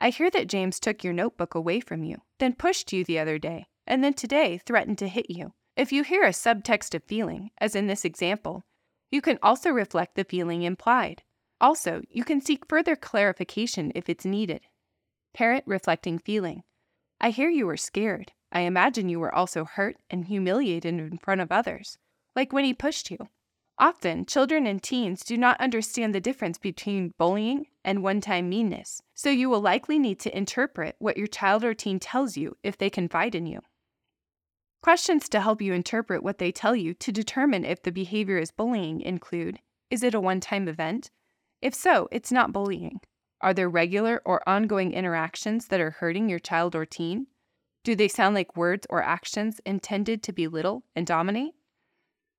I 0.00 0.10
hear 0.10 0.30
that 0.30 0.48
James 0.48 0.78
took 0.78 1.02
your 1.02 1.12
notebook 1.12 1.54
away 1.54 1.80
from 1.80 2.04
you, 2.04 2.18
then 2.38 2.52
pushed 2.52 2.92
you 2.92 3.04
the 3.04 3.18
other 3.18 3.38
day, 3.38 3.66
and 3.86 4.04
then 4.04 4.14
today 4.14 4.58
threatened 4.58 4.98
to 4.98 5.08
hit 5.08 5.30
you. 5.30 5.54
If 5.76 5.90
you 5.90 6.04
hear 6.04 6.22
a 6.22 6.28
subtext 6.28 6.94
of 6.94 7.02
feeling, 7.02 7.50
as 7.58 7.74
in 7.74 7.88
this 7.88 8.04
example, 8.04 8.62
you 9.10 9.20
can 9.20 9.38
also 9.42 9.70
reflect 9.70 10.14
the 10.14 10.24
feeling 10.24 10.62
implied. 10.62 11.22
Also, 11.60 12.02
you 12.10 12.22
can 12.22 12.40
seek 12.40 12.68
further 12.68 12.94
clarification 12.94 13.90
if 13.94 14.08
it's 14.08 14.24
needed. 14.24 14.60
Parent 15.32 15.64
reflecting 15.66 16.18
feeling. 16.18 16.62
I 17.20 17.30
hear 17.30 17.48
you 17.48 17.66
were 17.66 17.76
scared. 17.76 18.32
I 18.54 18.60
imagine 18.60 19.08
you 19.08 19.18
were 19.18 19.34
also 19.34 19.64
hurt 19.64 19.96
and 20.08 20.24
humiliated 20.24 20.94
in 20.94 21.18
front 21.18 21.40
of 21.40 21.50
others, 21.50 21.98
like 22.36 22.52
when 22.52 22.64
he 22.64 22.72
pushed 22.72 23.10
you. 23.10 23.18
Often, 23.78 24.26
children 24.26 24.68
and 24.68 24.80
teens 24.80 25.24
do 25.24 25.36
not 25.36 25.60
understand 25.60 26.14
the 26.14 26.20
difference 26.20 26.58
between 26.58 27.12
bullying 27.18 27.66
and 27.84 28.04
one 28.04 28.20
time 28.20 28.48
meanness, 28.48 29.02
so 29.12 29.28
you 29.30 29.50
will 29.50 29.60
likely 29.60 29.98
need 29.98 30.20
to 30.20 30.36
interpret 30.36 30.94
what 31.00 31.16
your 31.16 31.26
child 31.26 31.64
or 31.64 31.74
teen 31.74 31.98
tells 31.98 32.36
you 32.36 32.56
if 32.62 32.78
they 32.78 32.88
confide 32.88 33.34
in 33.34 33.46
you. 33.46 33.60
Questions 34.80 35.28
to 35.30 35.40
help 35.40 35.60
you 35.60 35.72
interpret 35.72 36.22
what 36.22 36.38
they 36.38 36.52
tell 36.52 36.76
you 36.76 36.94
to 36.94 37.10
determine 37.10 37.64
if 37.64 37.82
the 37.82 37.90
behavior 37.90 38.38
is 38.38 38.52
bullying 38.52 39.00
include 39.00 39.58
Is 39.90 40.04
it 40.04 40.14
a 40.14 40.20
one 40.20 40.38
time 40.38 40.68
event? 40.68 41.10
If 41.60 41.74
so, 41.74 42.08
it's 42.12 42.30
not 42.30 42.52
bullying. 42.52 43.00
Are 43.40 43.54
there 43.54 43.68
regular 43.68 44.22
or 44.24 44.48
ongoing 44.48 44.92
interactions 44.92 45.66
that 45.68 45.80
are 45.80 45.90
hurting 45.90 46.28
your 46.28 46.38
child 46.38 46.76
or 46.76 46.86
teen? 46.86 47.26
Do 47.84 47.94
they 47.94 48.08
sound 48.08 48.34
like 48.34 48.56
words 48.56 48.86
or 48.88 49.02
actions 49.02 49.60
intended 49.66 50.22
to 50.22 50.32
belittle 50.32 50.84
and 50.96 51.06
dominate? 51.06 51.52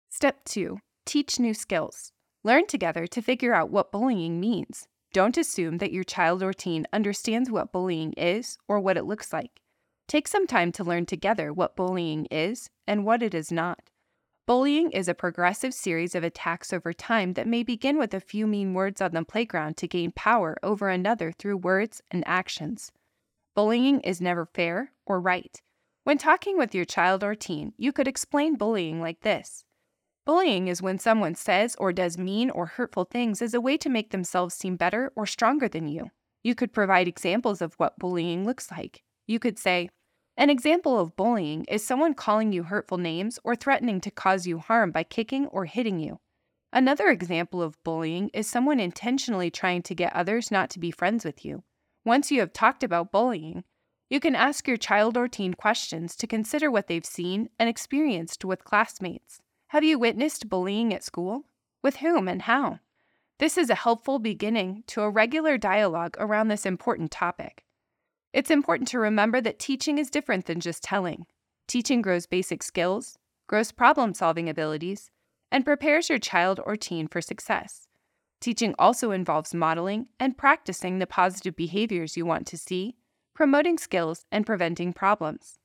Step 0.10 0.44
2 0.46 0.80
Teach 1.06 1.40
new 1.40 1.54
skills. 1.54 2.12
Learn 2.44 2.66
together 2.66 3.06
to 3.06 3.22
figure 3.22 3.54
out 3.54 3.70
what 3.70 3.92
bullying 3.92 4.40
means. 4.40 4.88
Don't 5.14 5.38
assume 5.38 5.78
that 5.78 5.92
your 5.92 6.04
child 6.04 6.42
or 6.42 6.52
teen 6.52 6.88
understands 6.92 7.52
what 7.52 7.72
bullying 7.72 8.14
is 8.14 8.58
or 8.68 8.80
what 8.80 8.98
it 8.98 9.06
looks 9.06 9.32
like. 9.32 9.62
Take 10.08 10.28
some 10.28 10.48
time 10.48 10.72
to 10.74 10.84
learn 10.84 11.06
together 11.06 11.54
what 11.54 11.76
bullying 11.76 12.26
is 12.32 12.72
and 12.88 13.06
what 13.06 13.22
it 13.22 13.36
is 13.36 13.52
not. 13.52 13.92
Bullying 14.48 14.90
is 14.92 15.08
a 15.08 15.14
progressive 15.14 15.76
series 15.76 16.16
of 16.16 16.24
attacks 16.24 16.74
over 16.74 16.92
time 16.92 17.34
that 17.34 17.48
may 17.48 17.62
begin 17.62 18.00
with 18.00 18.16
a 18.16 18.20
few 18.20 18.48
mean 18.48 18.74
words 18.74 19.00
on 19.00 19.12
the 19.12 19.24
playground 19.24 19.78
to 19.78 19.88
gain 19.88 20.12
power 20.12 20.58
over 20.64 20.90
another 20.90 21.32
through 21.32 21.58
words 21.58 22.02
and 22.10 22.24
actions. 22.26 22.92
Bullying 23.56 24.02
is 24.02 24.20
never 24.20 24.46
fair 24.46 24.92
or 25.06 25.22
right. 25.22 25.62
When 26.04 26.18
talking 26.18 26.58
with 26.58 26.76
your 26.76 26.84
child 26.84 27.24
or 27.24 27.36
teen, 27.36 27.72
you 27.78 27.94
could 27.94 28.08
explain 28.08 28.58
bullying 28.58 29.00
like 29.00 29.22
this 29.22 29.64
Bullying 30.26 30.68
is 30.68 30.82
when 30.82 31.00
someone 31.00 31.36
says 31.36 31.74
or 31.80 31.94
does 31.94 32.18
mean 32.18 32.50
or 32.50 32.66
hurtful 32.66 33.06
things 33.06 33.42
as 33.42 33.54
a 33.54 33.62
way 33.62 33.78
to 33.78 33.88
make 33.88 34.12
themselves 34.12 34.56
seem 34.56 34.76
better 34.76 35.14
or 35.16 35.26
stronger 35.26 35.70
than 35.70 35.88
you. 35.88 36.12
You 36.44 36.54
could 36.54 36.74
provide 36.74 37.08
examples 37.08 37.62
of 37.62 37.76
what 37.76 37.98
bullying 37.98 38.44
looks 38.44 38.72
like. 38.72 39.04
You 39.26 39.40
could 39.40 39.58
say, 39.58 39.90
an 40.36 40.50
example 40.50 41.00
of 41.00 41.16
bullying 41.16 41.64
is 41.66 41.82
someone 41.82 42.14
calling 42.14 42.52
you 42.52 42.64
hurtful 42.64 42.98
names 42.98 43.40
or 43.46 43.56
threatening 43.56 44.02
to 44.02 44.12
cause 44.12 44.46
you 44.46 44.58
harm 44.58 44.92
by 44.92 45.04
kicking 45.04 45.48
or 45.48 45.64
hitting 45.64 46.00
you. 46.00 46.20
Another 46.74 47.08
example 47.08 47.62
of 47.62 47.82
bullying 47.86 48.30
is 48.34 48.48
someone 48.48 48.82
intentionally 48.82 49.50
trying 49.50 49.82
to 49.84 49.96
get 49.96 50.12
others 50.12 50.52
not 50.52 50.70
to 50.72 50.80
be 50.80 50.92
friends 50.92 51.24
with 51.24 51.46
you. 51.46 51.64
Once 52.06 52.32
you 52.32 52.40
have 52.40 52.54
talked 52.54 52.84
about 52.84 53.12
bullying, 53.12 53.64
you 54.12 54.20
can 54.20 54.36
ask 54.36 54.68
your 54.68 54.78
child 54.78 55.18
or 55.18 55.28
teen 55.28 55.56
questions 55.56 56.16
to 56.16 56.28
consider 56.28 56.70
what 56.70 56.86
they've 56.86 57.06
seen 57.06 57.50
and 57.58 57.68
experienced 57.68 58.46
with 58.46 58.64
classmates. 58.64 59.42
Have 59.70 59.84
you 59.84 59.98
witnessed 59.98 60.48
bullying 60.48 60.94
at 60.94 61.04
school? 61.04 61.46
With 61.82 61.98
whom 61.98 62.28
and 62.28 62.44
how? 62.44 62.80
This 63.40 63.58
is 63.58 63.72
a 63.72 63.76
helpful 63.76 64.20
beginning 64.20 64.84
to 64.88 65.02
a 65.02 65.10
regular 65.10 65.58
dialogue 65.58 66.16
around 66.20 66.48
this 66.48 66.66
important 66.66 67.10
topic. 67.10 67.66
It's 68.34 68.52
important 68.52 68.88
to 68.90 69.00
remember 69.00 69.42
that 69.42 69.58
teaching 69.58 69.98
is 69.98 70.12
different 70.12 70.46
than 70.46 70.60
just 70.60 70.84
telling. 70.84 71.26
Teaching 71.68 72.04
grows 72.04 72.28
basic 72.28 72.62
skills, 72.62 73.18
grows 73.48 73.72
problem 73.72 74.14
solving 74.14 74.48
abilities, 74.48 75.10
and 75.52 75.66
prepares 75.66 76.10
your 76.10 76.20
child 76.20 76.60
or 76.66 76.76
teen 76.76 77.08
for 77.08 77.20
success. 77.20 77.88
Teaching 78.40 78.76
also 78.78 79.12
involves 79.12 79.54
modeling 79.54 80.08
and 80.20 80.38
practicing 80.38 81.00
the 81.00 81.08
positive 81.08 81.56
behaviors 81.56 82.18
you 82.18 82.26
want 82.26 82.46
to 82.48 82.58
see, 82.58 82.96
promoting 83.34 83.78
skills, 83.78 84.26
and 84.32 84.46
preventing 84.46 84.94
problems. 84.94 85.58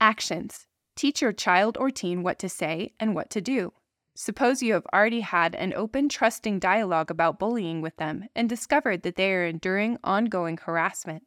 Actions 0.00 0.66
Teach 0.98 1.22
your 1.22 1.32
child 1.32 1.76
or 1.78 1.92
teen 1.92 2.24
what 2.24 2.40
to 2.40 2.48
say 2.48 2.92
and 2.98 3.14
what 3.14 3.30
to 3.30 3.40
do. 3.40 3.72
Suppose 4.16 4.64
you 4.64 4.72
have 4.72 4.86
already 4.92 5.20
had 5.20 5.54
an 5.54 5.72
open, 5.74 6.08
trusting 6.08 6.58
dialogue 6.58 7.08
about 7.08 7.38
bullying 7.38 7.80
with 7.80 7.96
them 7.98 8.24
and 8.34 8.48
discovered 8.48 9.02
that 9.02 9.14
they 9.14 9.32
are 9.32 9.46
enduring 9.46 9.98
ongoing 10.02 10.56
harassment. 10.56 11.22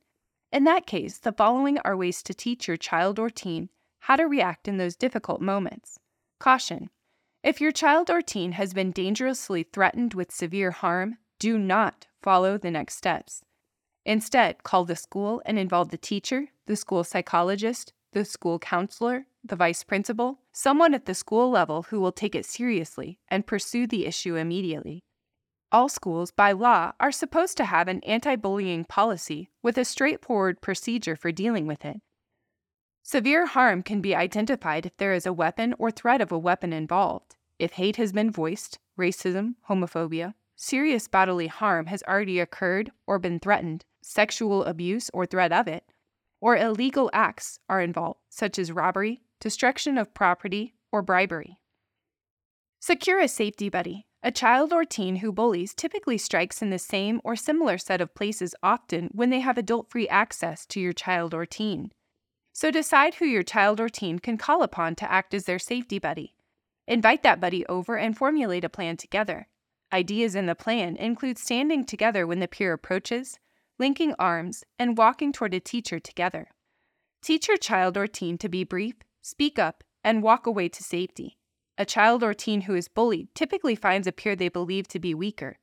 In 0.51 0.65
that 0.65 0.85
case, 0.85 1.19
the 1.19 1.31
following 1.31 1.79
are 1.85 1.95
ways 1.95 2.21
to 2.23 2.33
teach 2.33 2.67
your 2.67 2.75
child 2.75 3.17
or 3.17 3.29
teen 3.29 3.69
how 3.99 4.17
to 4.17 4.25
react 4.25 4.67
in 4.67 4.75
those 4.75 4.97
difficult 4.97 5.39
moments. 5.39 5.97
Caution 6.37 6.89
If 7.43 7.59
your 7.59 7.71
child 7.71 8.11
or 8.11 8.21
teen 8.21 8.51
has 8.51 8.71
been 8.71 8.91
dangerously 8.91 9.63
threatened 9.63 10.13
with 10.13 10.31
severe 10.31 10.69
harm, 10.69 11.17
do 11.39 11.57
not 11.57 12.05
follow 12.21 12.55
the 12.59 12.69
next 12.69 12.97
steps. 12.97 13.41
Instead, 14.05 14.61
call 14.61 14.85
the 14.85 14.95
school 14.95 15.41
and 15.43 15.57
involve 15.57 15.89
the 15.89 15.97
teacher, 15.97 16.49
the 16.67 16.75
school 16.75 17.03
psychologist, 17.03 17.93
the 18.13 18.25
school 18.25 18.59
counselor, 18.59 19.25
the 19.43 19.55
vice 19.55 19.83
principal, 19.83 20.39
someone 20.51 20.93
at 20.93 21.07
the 21.07 21.15
school 21.15 21.49
level 21.49 21.83
who 21.83 21.99
will 21.99 22.11
take 22.11 22.35
it 22.35 22.45
seriously 22.45 23.17
and 23.27 23.47
pursue 23.47 23.87
the 23.87 24.05
issue 24.05 24.35
immediately. 24.35 25.03
All 25.71 25.89
schools, 25.89 26.29
by 26.29 26.51
law, 26.51 26.91
are 26.99 27.11
supposed 27.11 27.57
to 27.57 27.65
have 27.65 27.87
an 27.87 28.01
anti 28.01 28.35
bullying 28.35 28.85
policy 28.85 29.49
with 29.63 29.79
a 29.79 29.85
straightforward 29.85 30.61
procedure 30.61 31.15
for 31.15 31.31
dealing 31.31 31.65
with 31.65 31.85
it. 31.85 32.01
Severe 33.03 33.47
harm 33.47 33.83
can 33.83 34.01
be 34.01 34.15
identified 34.15 34.85
if 34.85 34.95
there 34.97 35.13
is 35.13 35.25
a 35.25 35.33
weapon 35.33 35.73
or 35.79 35.91
threat 35.91 36.21
of 36.21 36.31
a 36.31 36.37
weapon 36.37 36.71
involved, 36.71 37.35
if 37.57 37.73
hate 37.73 37.95
has 37.97 38.13
been 38.13 38.31
voiced, 38.31 38.79
racism, 38.97 39.55
homophobia, 39.69 40.33
serious 40.55 41.07
bodily 41.07 41.47
harm 41.47 41.87
has 41.87 42.03
already 42.03 42.39
occurred 42.39 42.91
or 43.07 43.17
been 43.19 43.39
threatened, 43.39 43.85
sexual 44.01 44.63
abuse 44.63 45.09
or 45.13 45.25
threat 45.25 45.51
of 45.51 45.67
it, 45.67 45.83
or 46.39 46.55
illegal 46.55 47.09
acts 47.13 47.59
are 47.67 47.81
involved, 47.81 48.19
such 48.29 48.59
as 48.59 48.71
robbery, 48.71 49.21
destruction 49.39 49.97
of 49.97 50.13
property, 50.13 50.75
or 50.91 51.01
bribery. 51.01 51.59
Secure 52.79 53.19
a 53.19 53.27
safety 53.27 53.69
buddy 53.69 54.05
a 54.23 54.31
child 54.31 54.71
or 54.71 54.85
teen 54.85 55.17
who 55.17 55.31
bullies 55.31 55.73
typically 55.73 56.17
strikes 56.17 56.61
in 56.61 56.69
the 56.69 56.77
same 56.77 57.19
or 57.23 57.35
similar 57.35 57.79
set 57.79 58.01
of 58.01 58.13
places 58.13 58.53
often 58.61 59.09
when 59.13 59.31
they 59.31 59.39
have 59.39 59.57
adult 59.57 59.89
free 59.89 60.07
access 60.09 60.63
to 60.67 60.79
your 60.79 60.93
child 60.93 61.33
or 61.33 61.43
teen. 61.43 61.91
So 62.53 62.69
decide 62.71 63.15
who 63.15 63.25
your 63.25 63.43
child 63.43 63.79
or 63.79 63.89
teen 63.89 64.19
can 64.19 64.37
call 64.37 64.61
upon 64.61 64.95
to 64.95 65.11
act 65.11 65.33
as 65.33 65.45
their 65.45 65.59
safety 65.59 65.99
buddy. 65.99 66.35
Invite 66.87 67.23
that 67.23 67.39
buddy 67.39 67.65
over 67.67 67.97
and 67.97 68.17
formulate 68.17 68.63
a 68.63 68.69
plan 68.69 68.97
together. 68.97 69.47
Ideas 69.93 70.35
in 70.35 70.45
the 70.45 70.55
plan 70.55 70.95
include 70.97 71.37
standing 71.37 71.85
together 71.85 72.25
when 72.25 72.39
the 72.39 72.47
peer 72.47 72.73
approaches, 72.73 73.39
linking 73.77 74.13
arms, 74.19 74.63
and 74.77 74.97
walking 74.97 75.31
toward 75.31 75.53
a 75.53 75.59
teacher 75.59 75.99
together. 75.99 76.49
Teach 77.21 77.47
your 77.47 77.57
child 77.57 77.97
or 77.97 78.07
teen 78.07 78.37
to 78.39 78.49
be 78.49 78.63
brief, 78.63 78.95
speak 79.21 79.59
up, 79.59 79.83
and 80.03 80.23
walk 80.23 80.47
away 80.47 80.69
to 80.69 80.83
safety. 80.83 81.37
A 81.77 81.85
child 81.85 82.23
or 82.23 82.33
teen 82.33 82.61
who 82.61 82.75
is 82.75 82.87
bullied 82.87 83.33
typically 83.33 83.75
finds 83.75 84.07
a 84.07 84.11
peer 84.11 84.35
they 84.35 84.49
believe 84.49 84.87
to 84.89 84.99
be 84.99 85.13
weaker. 85.13 85.59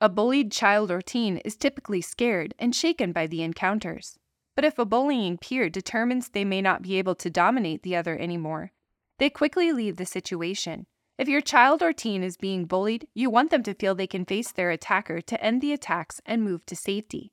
A 0.00 0.08
bullied 0.08 0.52
child 0.52 0.90
or 0.90 1.00
teen 1.00 1.38
is 1.38 1.56
typically 1.56 2.00
scared 2.00 2.54
and 2.58 2.74
shaken 2.74 3.12
by 3.12 3.26
the 3.26 3.42
encounters. 3.42 4.18
But 4.56 4.64
if 4.64 4.78
a 4.78 4.86
bullying 4.86 5.36
peer 5.36 5.68
determines 5.68 6.30
they 6.30 6.44
may 6.44 6.62
not 6.62 6.82
be 6.82 6.98
able 6.98 7.14
to 7.16 7.30
dominate 7.30 7.82
the 7.82 7.94
other 7.94 8.18
anymore, 8.18 8.72
they 9.18 9.30
quickly 9.30 9.70
leave 9.70 9.96
the 9.98 10.06
situation. 10.06 10.86
If 11.18 11.28
your 11.28 11.42
child 11.42 11.82
or 11.82 11.92
teen 11.92 12.22
is 12.24 12.36
being 12.36 12.64
bullied, 12.64 13.06
you 13.14 13.30
want 13.30 13.50
them 13.50 13.62
to 13.64 13.74
feel 13.74 13.94
they 13.94 14.06
can 14.06 14.24
face 14.24 14.50
their 14.50 14.70
attacker 14.70 15.20
to 15.20 15.42
end 15.42 15.60
the 15.60 15.72
attacks 15.72 16.20
and 16.26 16.42
move 16.42 16.64
to 16.66 16.76
safety. 16.76 17.32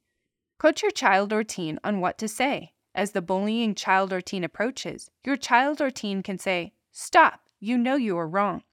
Coach 0.60 0.82
your 0.82 0.92
child 0.92 1.34
or 1.34 1.44
teen 1.44 1.80
on 1.84 2.02
what 2.02 2.18
to 2.20 2.28
say. 2.28 2.74
As 2.94 3.12
the 3.12 3.22
bullying 3.22 3.74
child 3.74 4.14
or 4.14 4.22
teen 4.22 4.44
approaches, 4.44 5.10
your 5.26 5.36
child 5.36 5.82
or 5.82 5.90
teen 5.90 6.24
can 6.24 6.38
say, 6.38 6.74
Stop, 6.92 7.42
you 7.60 7.78
know 7.78 7.96
you 7.96 8.18
are 8.18 8.28
wrong. 8.28 8.64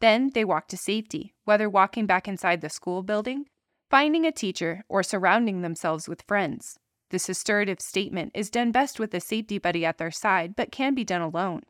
Then 0.00 0.30
they 0.34 0.44
walk 0.44 0.68
to 0.68 0.76
safety, 0.76 1.34
whether 1.44 1.70
walking 1.70 2.04
back 2.06 2.28
inside 2.28 2.60
the 2.60 2.68
school 2.68 3.02
building, 3.02 3.46
finding 3.90 4.26
a 4.26 4.32
teacher, 4.32 4.84
or 4.88 5.02
surrounding 5.02 5.62
themselves 5.62 6.08
with 6.08 6.22
friends. 6.22 6.78
This 7.10 7.28
assertive 7.28 7.80
statement 7.80 8.32
is 8.34 8.50
done 8.50 8.72
best 8.72 8.98
with 8.98 9.14
a 9.14 9.20
safety 9.20 9.58
buddy 9.58 9.84
at 9.84 9.98
their 9.98 10.10
side, 10.10 10.56
but 10.56 10.72
can 10.72 10.94
be 10.94 11.04
done 11.04 11.22
alone. 11.22 11.62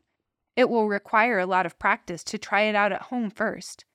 It 0.55 0.69
will 0.69 0.87
require 0.87 1.39
a 1.39 1.45
lot 1.45 1.65
of 1.65 1.77
practice 1.77 2.23
to 2.25 2.37
try 2.37 2.61
it 2.61 2.75
out 2.75 2.91
at 2.91 3.03
home 3.03 3.29
first. 3.29 3.85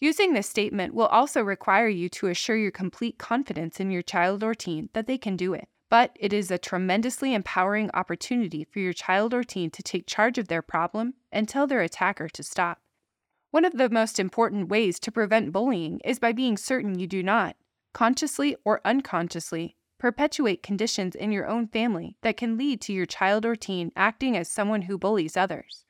Using 0.00 0.32
this 0.32 0.48
statement 0.48 0.94
will 0.94 1.06
also 1.06 1.42
require 1.42 1.88
you 1.88 2.08
to 2.10 2.28
assure 2.28 2.56
your 2.56 2.70
complete 2.70 3.18
confidence 3.18 3.80
in 3.80 3.90
your 3.90 4.02
child 4.02 4.42
or 4.42 4.54
teen 4.54 4.88
that 4.92 5.06
they 5.06 5.18
can 5.18 5.36
do 5.36 5.54
it 5.54 5.68
but 5.92 6.16
it 6.18 6.32
is 6.32 6.50
a 6.50 6.56
tremendously 6.56 7.34
empowering 7.34 7.90
opportunity 7.92 8.64
for 8.64 8.78
your 8.78 8.94
child 8.94 9.34
or 9.34 9.44
teen 9.44 9.70
to 9.70 9.82
take 9.82 10.06
charge 10.06 10.38
of 10.38 10.48
their 10.48 10.62
problem 10.62 11.12
and 11.30 11.46
tell 11.46 11.66
their 11.66 11.82
attacker 11.82 12.30
to 12.30 12.42
stop. 12.42 12.80
One 13.50 13.66
of 13.66 13.74
the 13.74 13.90
most 13.90 14.18
important 14.18 14.70
ways 14.70 14.98
to 15.00 15.12
prevent 15.12 15.52
bullying 15.52 16.00
is 16.02 16.18
by 16.18 16.32
being 16.32 16.56
certain 16.56 16.98
you 16.98 17.06
do 17.06 17.22
not, 17.22 17.56
consciously 17.92 18.56
or 18.64 18.80
unconsciously, 18.86 19.76
perpetuate 20.02 20.64
conditions 20.64 21.14
in 21.14 21.30
your 21.30 21.46
own 21.46 21.68
family 21.68 22.16
that 22.22 22.36
can 22.36 22.58
lead 22.58 22.80
to 22.80 22.92
your 22.92 23.06
child 23.06 23.46
or 23.46 23.54
teen 23.54 23.92
acting 23.94 24.36
as 24.36 24.48
someone 24.48 24.82
who 24.82 24.98
bullies 24.98 25.36
others. 25.36 25.84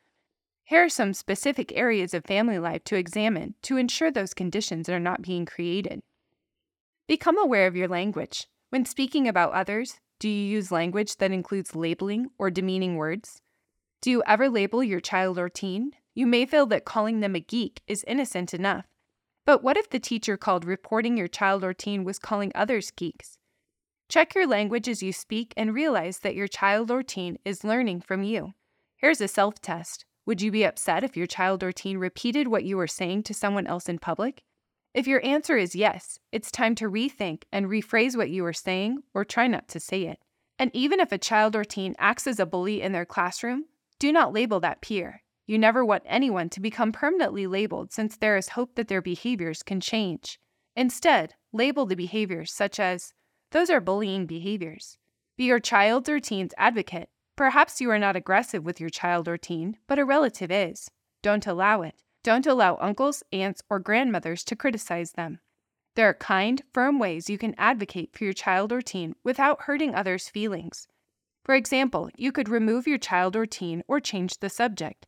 Here 0.64 0.84
are 0.84 0.90
some 0.90 1.14
specific 1.14 1.72
areas 1.74 2.12
of 2.12 2.26
family 2.26 2.58
life 2.58 2.84
to 2.84 2.96
examine 2.96 3.54
to 3.62 3.78
ensure 3.78 4.10
those 4.10 4.34
conditions 4.34 4.90
are 4.90 5.00
not 5.00 5.22
being 5.22 5.46
created. 5.46 6.02
Become 7.08 7.38
aware 7.38 7.66
of 7.66 7.74
your 7.74 7.88
language. 7.88 8.48
When 8.68 8.84
speaking 8.84 9.26
about 9.26 9.54
others, 9.54 9.98
do 10.20 10.28
you 10.28 10.44
use 10.56 10.70
language 10.70 11.16
that 11.16 11.32
includes 11.32 11.74
labeling 11.74 12.26
or 12.36 12.50
demeaning 12.50 12.96
words? 12.96 13.40
Do 14.02 14.10
you 14.10 14.22
ever 14.26 14.50
label 14.50 14.84
your 14.84 15.00
child 15.00 15.38
or 15.38 15.48
teen? 15.48 15.92
You 16.14 16.26
may 16.26 16.44
feel 16.44 16.66
that 16.66 16.84
calling 16.84 17.20
them 17.20 17.34
a 17.34 17.40
geek 17.40 17.80
is 17.86 18.04
innocent 18.06 18.52
enough. 18.52 18.84
But 19.46 19.64
what 19.64 19.78
if 19.78 19.88
the 19.88 19.98
teacher 19.98 20.36
called 20.36 20.66
reporting 20.66 21.16
your 21.16 21.28
child 21.28 21.64
or 21.64 21.72
teen 21.72 22.04
was 22.04 22.18
calling 22.18 22.52
others 22.54 22.90
geeks? 22.90 23.38
Check 24.12 24.34
your 24.34 24.46
language 24.46 24.90
as 24.90 25.02
you 25.02 25.10
speak 25.10 25.54
and 25.56 25.72
realize 25.72 26.18
that 26.18 26.34
your 26.34 26.46
child 26.46 26.90
or 26.90 27.02
teen 27.02 27.38
is 27.46 27.64
learning 27.64 28.02
from 28.02 28.22
you. 28.22 28.52
Here's 28.98 29.22
a 29.22 29.26
self 29.26 29.58
test 29.62 30.04
Would 30.26 30.42
you 30.42 30.50
be 30.50 30.64
upset 30.64 31.02
if 31.02 31.16
your 31.16 31.26
child 31.26 31.62
or 31.62 31.72
teen 31.72 31.96
repeated 31.96 32.48
what 32.48 32.64
you 32.64 32.76
were 32.76 32.86
saying 32.86 33.22
to 33.22 33.32
someone 33.32 33.66
else 33.66 33.88
in 33.88 33.98
public? 33.98 34.42
If 34.92 35.06
your 35.06 35.24
answer 35.24 35.56
is 35.56 35.74
yes, 35.74 36.18
it's 36.30 36.50
time 36.50 36.74
to 36.74 36.90
rethink 36.90 37.44
and 37.50 37.70
rephrase 37.70 38.14
what 38.14 38.28
you 38.28 38.44
are 38.44 38.52
saying 38.52 39.02
or 39.14 39.24
try 39.24 39.46
not 39.46 39.66
to 39.68 39.80
say 39.80 40.02
it. 40.02 40.18
And 40.58 40.70
even 40.74 41.00
if 41.00 41.10
a 41.10 41.16
child 41.16 41.56
or 41.56 41.64
teen 41.64 41.94
acts 41.98 42.26
as 42.26 42.38
a 42.38 42.44
bully 42.44 42.82
in 42.82 42.92
their 42.92 43.06
classroom, 43.06 43.64
do 43.98 44.12
not 44.12 44.34
label 44.34 44.60
that 44.60 44.82
peer. 44.82 45.22
You 45.46 45.56
never 45.56 45.86
want 45.86 46.02
anyone 46.04 46.50
to 46.50 46.60
become 46.60 46.92
permanently 46.92 47.46
labeled 47.46 47.94
since 47.94 48.18
there 48.18 48.36
is 48.36 48.50
hope 48.50 48.74
that 48.74 48.88
their 48.88 49.00
behaviors 49.00 49.62
can 49.62 49.80
change. 49.80 50.38
Instead, 50.76 51.32
label 51.50 51.86
the 51.86 51.96
behaviors 51.96 52.52
such 52.52 52.78
as, 52.78 53.14
those 53.52 53.70
are 53.70 53.80
bullying 53.80 54.26
behaviors. 54.26 54.98
Be 55.36 55.44
your 55.44 55.60
child's 55.60 56.08
or 56.08 56.20
teen's 56.20 56.52
advocate. 56.58 57.08
Perhaps 57.36 57.80
you 57.80 57.90
are 57.90 57.98
not 57.98 58.16
aggressive 58.16 58.64
with 58.64 58.80
your 58.80 58.90
child 58.90 59.28
or 59.28 59.38
teen, 59.38 59.78
but 59.86 59.98
a 59.98 60.04
relative 60.04 60.50
is. 60.50 60.90
Don't 61.22 61.46
allow 61.46 61.82
it. 61.82 61.94
Don't 62.24 62.46
allow 62.46 62.76
uncles, 62.80 63.22
aunts, 63.32 63.62
or 63.70 63.78
grandmothers 63.78 64.44
to 64.44 64.56
criticize 64.56 65.12
them. 65.12 65.40
There 65.94 66.08
are 66.08 66.14
kind, 66.14 66.62
firm 66.72 66.98
ways 66.98 67.28
you 67.28 67.38
can 67.38 67.54
advocate 67.58 68.16
for 68.16 68.24
your 68.24 68.32
child 68.32 68.72
or 68.72 68.80
teen 68.80 69.14
without 69.22 69.62
hurting 69.62 69.94
others' 69.94 70.28
feelings. 70.28 70.88
For 71.44 71.54
example, 71.54 72.08
you 72.16 72.32
could 72.32 72.48
remove 72.48 72.86
your 72.86 72.98
child 72.98 73.36
or 73.36 73.46
teen 73.46 73.82
or 73.88 74.00
change 74.00 74.38
the 74.38 74.48
subject. 74.48 75.06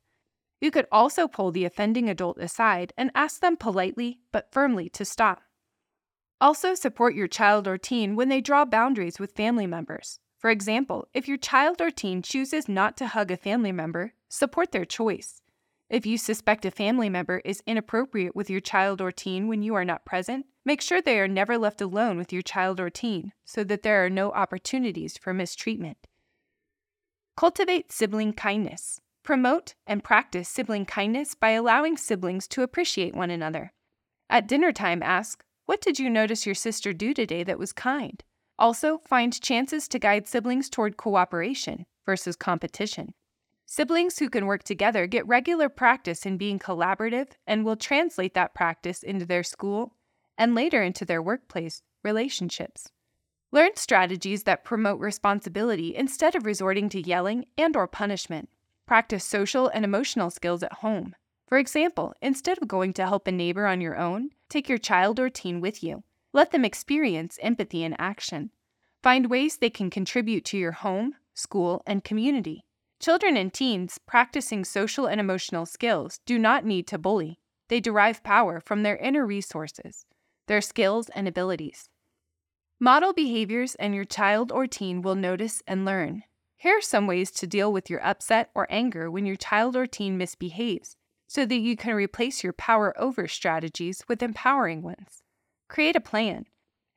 You 0.60 0.70
could 0.70 0.86
also 0.90 1.28
pull 1.28 1.52
the 1.52 1.64
offending 1.64 2.10
adult 2.10 2.38
aside 2.38 2.92
and 2.96 3.10
ask 3.14 3.40
them 3.40 3.56
politely 3.56 4.18
but 4.32 4.52
firmly 4.52 4.88
to 4.90 5.04
stop. 5.04 5.42
Also, 6.44 6.74
support 6.74 7.14
your 7.14 7.26
child 7.26 7.66
or 7.66 7.78
teen 7.78 8.16
when 8.16 8.28
they 8.28 8.42
draw 8.42 8.66
boundaries 8.66 9.18
with 9.18 9.32
family 9.32 9.66
members. 9.66 10.18
For 10.38 10.50
example, 10.50 11.08
if 11.14 11.26
your 11.26 11.38
child 11.38 11.80
or 11.80 11.90
teen 11.90 12.20
chooses 12.20 12.68
not 12.68 12.98
to 12.98 13.06
hug 13.06 13.30
a 13.30 13.36
family 13.38 13.72
member, 13.72 14.12
support 14.28 14.70
their 14.70 14.84
choice. 14.84 15.40
If 15.88 16.04
you 16.04 16.18
suspect 16.18 16.66
a 16.66 16.70
family 16.70 17.08
member 17.08 17.40
is 17.46 17.62
inappropriate 17.66 18.36
with 18.36 18.50
your 18.50 18.60
child 18.60 19.00
or 19.00 19.10
teen 19.10 19.48
when 19.48 19.62
you 19.62 19.74
are 19.74 19.86
not 19.86 20.04
present, 20.04 20.44
make 20.66 20.82
sure 20.82 21.00
they 21.00 21.18
are 21.18 21.26
never 21.26 21.56
left 21.56 21.80
alone 21.80 22.18
with 22.18 22.30
your 22.30 22.42
child 22.42 22.78
or 22.78 22.90
teen 22.90 23.32
so 23.46 23.64
that 23.64 23.82
there 23.82 24.04
are 24.04 24.10
no 24.10 24.30
opportunities 24.32 25.16
for 25.16 25.32
mistreatment. 25.32 25.96
Cultivate 27.38 27.90
sibling 27.90 28.34
kindness. 28.34 29.00
Promote 29.22 29.76
and 29.86 30.04
practice 30.04 30.50
sibling 30.50 30.84
kindness 30.84 31.34
by 31.34 31.52
allowing 31.52 31.96
siblings 31.96 32.46
to 32.48 32.62
appreciate 32.62 33.14
one 33.14 33.30
another. 33.30 33.72
At 34.28 34.48
dinner 34.48 34.72
time, 34.72 35.02
ask, 35.02 35.43
What 35.66 35.80
did 35.80 35.98
you 35.98 36.10
notice 36.10 36.44
your 36.44 36.54
sister 36.54 36.92
do 36.92 37.14
today 37.14 37.42
that 37.42 37.58
was 37.58 37.72
kind? 37.72 38.22
Also, 38.58 38.98
find 38.98 39.40
chances 39.40 39.88
to 39.88 39.98
guide 39.98 40.28
siblings 40.28 40.68
toward 40.68 40.96
cooperation 40.96 41.86
versus 42.04 42.36
competition. 42.36 43.14
Siblings 43.64 44.18
who 44.18 44.28
can 44.28 44.44
work 44.44 44.62
together 44.62 45.06
get 45.06 45.26
regular 45.26 45.70
practice 45.70 46.26
in 46.26 46.36
being 46.36 46.58
collaborative 46.58 47.28
and 47.46 47.64
will 47.64 47.76
translate 47.76 48.34
that 48.34 48.54
practice 48.54 49.02
into 49.02 49.24
their 49.24 49.42
school 49.42 49.94
and 50.36 50.54
later 50.54 50.82
into 50.82 51.06
their 51.06 51.22
workplace 51.22 51.82
relationships. 52.02 52.90
Learn 53.50 53.70
strategies 53.76 54.42
that 54.42 54.64
promote 54.64 55.00
responsibility 55.00 55.96
instead 55.96 56.34
of 56.34 56.44
resorting 56.44 56.90
to 56.90 57.00
yelling 57.00 57.46
and 57.56 57.74
or 57.74 57.86
punishment. 57.86 58.50
Practice 58.86 59.24
social 59.24 59.68
and 59.68 59.84
emotional 59.84 60.28
skills 60.28 60.62
at 60.62 60.74
home. 60.74 61.14
For 61.46 61.58
example, 61.58 62.14
instead 62.22 62.58
of 62.58 62.68
going 62.68 62.92
to 62.94 63.06
help 63.06 63.26
a 63.26 63.32
neighbor 63.32 63.66
on 63.66 63.80
your 63.80 63.96
own, 63.96 64.30
take 64.48 64.68
your 64.68 64.78
child 64.78 65.20
or 65.20 65.28
teen 65.28 65.60
with 65.60 65.82
you. 65.82 66.02
Let 66.32 66.50
them 66.50 66.64
experience 66.64 67.38
empathy 67.42 67.84
in 67.84 67.94
action. 67.98 68.50
Find 69.02 69.28
ways 69.28 69.58
they 69.58 69.70
can 69.70 69.90
contribute 69.90 70.44
to 70.46 70.58
your 70.58 70.72
home, 70.72 71.14
school, 71.34 71.82
and 71.86 72.02
community. 72.02 72.64
Children 72.98 73.36
and 73.36 73.52
teens 73.52 73.98
practicing 74.06 74.64
social 74.64 75.06
and 75.06 75.20
emotional 75.20 75.66
skills 75.66 76.20
do 76.24 76.38
not 76.38 76.64
need 76.64 76.86
to 76.88 76.98
bully. 76.98 77.38
They 77.68 77.80
derive 77.80 78.22
power 78.22 78.60
from 78.60 78.82
their 78.82 78.96
inner 78.96 79.26
resources, 79.26 80.06
their 80.46 80.60
skills 80.62 81.10
and 81.14 81.28
abilities. 81.28 81.88
Model 82.80 83.12
behaviors 83.12 83.74
and 83.76 83.94
your 83.94 84.04
child 84.04 84.50
or 84.50 84.66
teen 84.66 85.02
will 85.02 85.14
notice 85.14 85.62
and 85.66 85.84
learn. 85.84 86.22
Here 86.56 86.78
are 86.78 86.82
some 86.82 87.06
ways 87.06 87.30
to 87.32 87.46
deal 87.46 87.72
with 87.72 87.90
your 87.90 88.04
upset 88.04 88.50
or 88.54 88.66
anger 88.70 89.10
when 89.10 89.26
your 89.26 89.36
child 89.36 89.76
or 89.76 89.86
teen 89.86 90.16
misbehaves 90.16 90.96
so 91.34 91.44
that 91.44 91.56
you 91.56 91.76
can 91.76 91.92
replace 91.94 92.44
your 92.44 92.52
power 92.52 92.94
over 92.96 93.26
strategies 93.26 94.04
with 94.06 94.22
empowering 94.22 94.82
ones. 94.82 95.24
Create 95.68 95.96
a 95.96 96.00
plan. 96.00 96.46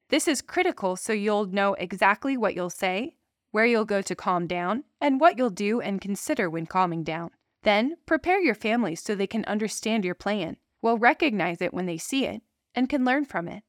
This 0.10 0.28
is 0.28 0.44
critical 0.44 0.96
so 0.96 1.12
you'll 1.12 1.48
know 1.48 1.74
exactly 1.74 2.38
what 2.38 2.54
you'll 2.54 2.70
say, 2.70 3.16
where 3.50 3.66
you'll 3.66 3.84
go 3.84 4.04
to 4.04 4.16
calm 4.16 4.46
down, 4.46 4.84
and 5.02 5.20
what 5.20 5.40
you'll 5.40 5.50
do 5.50 5.82
and 5.82 6.00
consider 6.00 6.52
when 6.52 6.68
calming 6.68 7.04
down. 7.04 7.32
Then, 7.64 7.98
prepare 8.06 8.40
your 8.40 8.54
family 8.54 8.94
so 8.94 9.16
they 9.16 9.26
can 9.26 9.44
understand 9.46 10.06
your 10.06 10.14
plan, 10.14 10.58
will 10.84 11.00
recognize 11.00 11.60
it 11.60 11.74
when 11.74 11.88
they 11.88 11.98
see 11.98 12.26
it, 12.26 12.44
and 12.76 12.88
can 12.88 13.04
learn 13.04 13.26
from 13.26 13.48
it. 13.48 13.64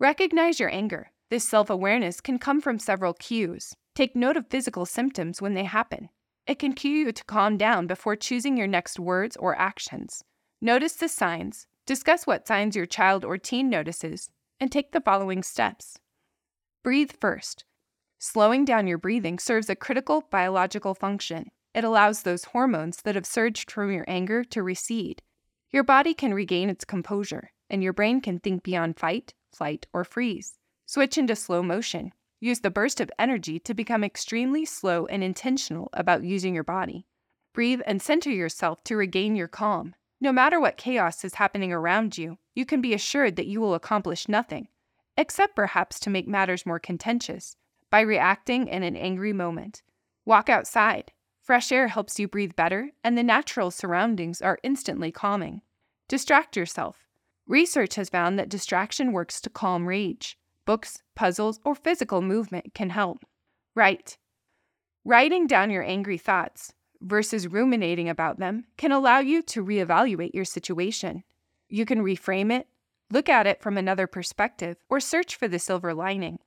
Recognize 0.00 0.58
your 0.58 0.70
anger. 0.70 1.12
This 1.30 1.48
self 1.48 1.70
awareness 1.70 2.20
can 2.20 2.40
come 2.40 2.60
from 2.60 2.80
several 2.80 3.14
cues. 3.14 3.72
Take 3.94 4.16
note 4.16 4.36
of 4.36 4.48
physical 4.48 4.84
symptoms 4.84 5.40
when 5.40 5.54
they 5.54 5.64
happen. 5.64 6.08
It 6.48 6.58
can 6.58 6.72
cue 6.72 6.90
you 6.90 7.12
to 7.12 7.24
calm 7.24 7.58
down 7.58 7.86
before 7.86 8.16
choosing 8.16 8.56
your 8.56 8.66
next 8.66 8.98
words 8.98 9.36
or 9.36 9.54
actions. 9.56 10.24
Notice 10.62 10.94
the 10.94 11.06
signs, 11.06 11.66
discuss 11.84 12.26
what 12.26 12.48
signs 12.48 12.74
your 12.74 12.86
child 12.86 13.22
or 13.22 13.36
teen 13.36 13.68
notices, 13.68 14.30
and 14.58 14.72
take 14.72 14.92
the 14.92 15.02
following 15.02 15.42
steps. 15.42 15.98
Breathe 16.82 17.12
first. 17.20 17.66
Slowing 18.18 18.64
down 18.64 18.86
your 18.86 18.96
breathing 18.96 19.38
serves 19.38 19.68
a 19.68 19.76
critical 19.76 20.24
biological 20.30 20.94
function. 20.94 21.50
It 21.74 21.84
allows 21.84 22.22
those 22.22 22.44
hormones 22.44 23.02
that 23.02 23.14
have 23.14 23.26
surged 23.26 23.70
from 23.70 23.92
your 23.92 24.06
anger 24.08 24.42
to 24.44 24.62
recede. 24.62 25.20
Your 25.70 25.84
body 25.84 26.14
can 26.14 26.32
regain 26.32 26.70
its 26.70 26.86
composure, 26.86 27.50
and 27.68 27.82
your 27.82 27.92
brain 27.92 28.22
can 28.22 28.40
think 28.40 28.62
beyond 28.62 28.98
fight, 28.98 29.34
flight, 29.52 29.86
or 29.92 30.02
freeze. 30.02 30.58
Switch 30.86 31.18
into 31.18 31.36
slow 31.36 31.62
motion. 31.62 32.12
Use 32.40 32.60
the 32.60 32.70
burst 32.70 33.00
of 33.00 33.10
energy 33.18 33.58
to 33.60 33.74
become 33.74 34.04
extremely 34.04 34.64
slow 34.64 35.06
and 35.06 35.24
intentional 35.24 35.88
about 35.92 36.22
using 36.22 36.54
your 36.54 36.64
body. 36.64 37.06
Breathe 37.52 37.80
and 37.86 38.00
center 38.00 38.30
yourself 38.30 38.84
to 38.84 38.96
regain 38.96 39.34
your 39.34 39.48
calm. 39.48 39.94
No 40.20 40.32
matter 40.32 40.60
what 40.60 40.76
chaos 40.76 41.24
is 41.24 41.34
happening 41.34 41.72
around 41.72 42.16
you, 42.16 42.38
you 42.54 42.64
can 42.64 42.80
be 42.80 42.94
assured 42.94 43.36
that 43.36 43.46
you 43.46 43.60
will 43.60 43.74
accomplish 43.74 44.28
nothing, 44.28 44.68
except 45.16 45.56
perhaps 45.56 45.98
to 46.00 46.10
make 46.10 46.28
matters 46.28 46.64
more 46.64 46.78
contentious 46.78 47.56
by 47.90 48.00
reacting 48.00 48.68
in 48.68 48.82
an 48.82 48.96
angry 48.96 49.32
moment. 49.32 49.82
Walk 50.24 50.48
outside. 50.48 51.10
Fresh 51.42 51.72
air 51.72 51.88
helps 51.88 52.20
you 52.20 52.28
breathe 52.28 52.54
better, 52.54 52.90
and 53.02 53.18
the 53.18 53.22
natural 53.22 53.70
surroundings 53.70 54.40
are 54.42 54.58
instantly 54.62 55.10
calming. 55.10 55.62
Distract 56.06 56.56
yourself. 56.56 57.08
Research 57.46 57.96
has 57.96 58.10
found 58.10 58.38
that 58.38 58.48
distraction 58.48 59.12
works 59.12 59.40
to 59.40 59.50
calm 59.50 59.88
rage. 59.88 60.37
Books, 60.68 61.02
puzzles, 61.16 61.60
or 61.64 61.74
physical 61.74 62.20
movement 62.20 62.74
can 62.74 62.90
help. 62.90 63.24
Write. 63.74 64.18
Writing 65.02 65.46
down 65.46 65.70
your 65.70 65.82
angry 65.82 66.18
thoughts 66.18 66.74
versus 67.00 67.48
ruminating 67.48 68.06
about 68.06 68.38
them 68.38 68.66
can 68.76 68.92
allow 68.92 69.18
you 69.18 69.40
to 69.44 69.64
reevaluate 69.64 70.34
your 70.34 70.44
situation. 70.44 71.24
You 71.70 71.86
can 71.86 72.00
reframe 72.00 72.52
it, 72.52 72.66
look 73.10 73.30
at 73.30 73.46
it 73.46 73.62
from 73.62 73.78
another 73.78 74.06
perspective, 74.06 74.76
or 74.90 75.00
search 75.00 75.36
for 75.36 75.48
the 75.48 75.58
silver 75.58 75.94
lining. 75.94 76.38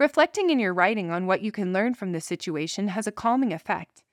Reflecting 0.00 0.48
in 0.48 0.58
your 0.58 0.72
writing 0.72 1.10
on 1.10 1.26
what 1.26 1.42
you 1.42 1.52
can 1.52 1.74
learn 1.74 1.92
from 1.92 2.12
the 2.12 2.20
situation 2.22 2.88
has 2.88 3.06
a 3.06 3.12
calming 3.12 3.52
effect. 3.52 4.04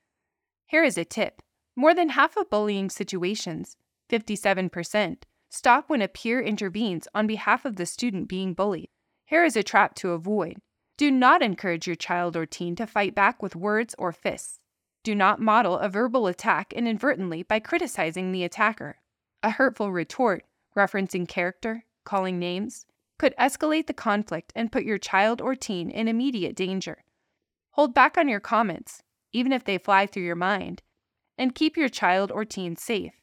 Here 0.65 0.84
is 0.84 0.97
a 0.97 1.06
tip 1.06 1.41
more 1.73 1.93
than 1.93 2.10
half 2.10 2.36
of 2.36 2.49
bullying 2.49 2.89
situations, 2.89 3.78
57%, 4.12 5.19
stop 5.49 5.89
when 5.89 6.02
a 6.02 6.10
peer 6.10 6.41
intervenes 6.41 7.08
on 7.15 7.28
behalf 7.28 7.63
of 7.63 7.78
the 7.78 7.86
student 7.86 8.28
being 8.28 8.54
bullied. 8.54 8.89
Here 9.34 9.43
is 9.43 9.56
a 9.56 9.63
trap 9.63 9.96
to 9.96 10.12
avoid. 10.12 10.58
Do 10.96 11.10
not 11.10 11.41
encourage 11.41 11.88
your 11.88 11.96
child 11.96 12.38
or 12.38 12.46
teen 12.46 12.76
to 12.76 12.86
fight 12.86 13.15
back 13.15 13.41
with 13.41 13.56
words 13.56 13.96
or 13.98 14.12
fists. 14.12 14.60
Do 15.04 15.15
not 15.15 15.41
model 15.41 15.80
a 15.80 15.89
verbal 15.89 16.28
attack 16.28 16.72
inadvertently 16.72 17.41
by 17.41 17.58
criticizing 17.58 18.32
the 18.32 18.43
attacker. 18.43 18.98
A 19.41 19.50
hurtful 19.50 19.91
retort, 19.91 20.43
referencing 20.78 21.28
character, 21.28 21.84
calling 22.06 22.38
names, 22.38 22.86
could 23.17 23.34
escalate 23.38 23.88
the 23.88 23.93
conflict 23.96 24.54
and 24.56 24.72
put 24.72 24.84
your 24.84 25.00
child 25.00 25.41
or 25.41 25.56
teen 25.56 25.89
in 25.89 26.08
immediate 26.08 26.56
danger. 26.56 27.04
Hold 27.72 27.96
back 27.96 28.19
on 28.19 28.30
your 28.30 28.39
comments, 28.39 29.02
even 29.32 29.52
if 29.52 29.63
they 29.63 29.80
fly 29.80 30.06
through 30.06 30.26
your 30.26 30.36
mind, 30.36 30.84
and 31.39 31.56
keep 31.56 31.76
your 31.76 31.89
child 31.89 32.32
or 32.32 32.46
teen 32.46 32.76
safe. 32.76 33.13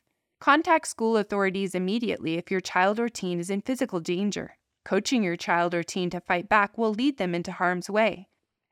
Contact 0.41 0.89
school 0.89 1.17
authorities 1.17 1.77
immediately 1.77 2.35
if 2.35 2.51
your 2.51 2.59
child 2.61 2.99
or 2.99 3.09
teen 3.09 3.39
is 3.39 3.49
in 3.49 3.63
physical 3.63 4.01
danger. 4.01 4.57
Coaching 4.85 5.23
your 5.23 5.37
child 5.37 5.75
or 5.75 5.83
teen 5.83 6.11
to 6.11 6.21
fight 6.21 6.49
back 6.49 6.79
will 6.79 6.93
lead 6.93 7.19
them 7.19 7.35
into 7.35 7.53
harm's 7.53 7.91
way, 7.91 8.29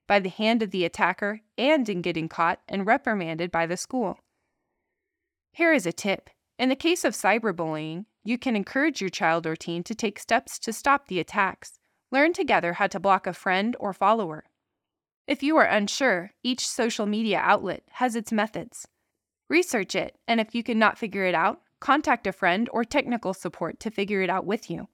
by 0.07 0.19
the 0.19 0.31
hand 0.31 0.63
of 0.63 0.71
the 0.71 0.85
attacker 0.85 1.41
and 1.57 1.89
in 1.89 2.03
getting 2.03 2.29
caught 2.29 2.61
and 2.69 2.87
reprimanded 2.87 3.51
by 3.51 3.67
the 3.67 3.77
school. 3.77 4.19
Here 5.53 5.73
is 5.73 5.87
a 5.87 5.93
tip. 5.93 6.31
In 6.59 6.69
the 6.71 6.77
case 6.77 7.05
of 7.05 7.15
cyberbullying, 7.15 8.07
you 8.25 8.39
can 8.39 8.57
encourage 8.57 9.01
your 9.01 9.11
child 9.11 9.47
or 9.47 9.55
teen 9.55 9.83
to 9.85 9.95
take 9.95 10.19
steps 10.19 10.59
to 10.61 10.73
stop 10.73 11.07
the 11.07 11.21
attacks. 11.21 11.79
Learn 12.11 12.33
together 12.33 12.75
how 12.75 12.87
to 12.87 12.99
block 12.99 13.27
a 13.27 13.33
friend 13.33 13.77
or 13.79 13.93
follower. 13.93 14.45
If 15.27 15.43
you 15.43 15.57
are 15.59 15.67
unsure, 15.67 16.33
each 16.43 16.67
social 16.67 17.07
media 17.07 17.39
outlet 17.39 17.83
has 17.93 18.17
its 18.17 18.33
methods. 18.33 18.89
Research 19.51 19.95
it, 19.95 20.17
and 20.27 20.41
if 20.41 20.55
you 20.55 20.63
cannot 20.63 20.99
figure 20.99 21.25
it 21.25 21.35
out, 21.35 21.61
contact 21.81 22.27
a 22.27 22.33
friend 22.33 22.69
or 22.73 22.83
technical 22.83 23.35
support 23.35 23.79
to 23.81 23.91
figure 23.91 24.23
it 24.23 24.31
out 24.31 24.47
with 24.47 24.71
you. 24.71 24.89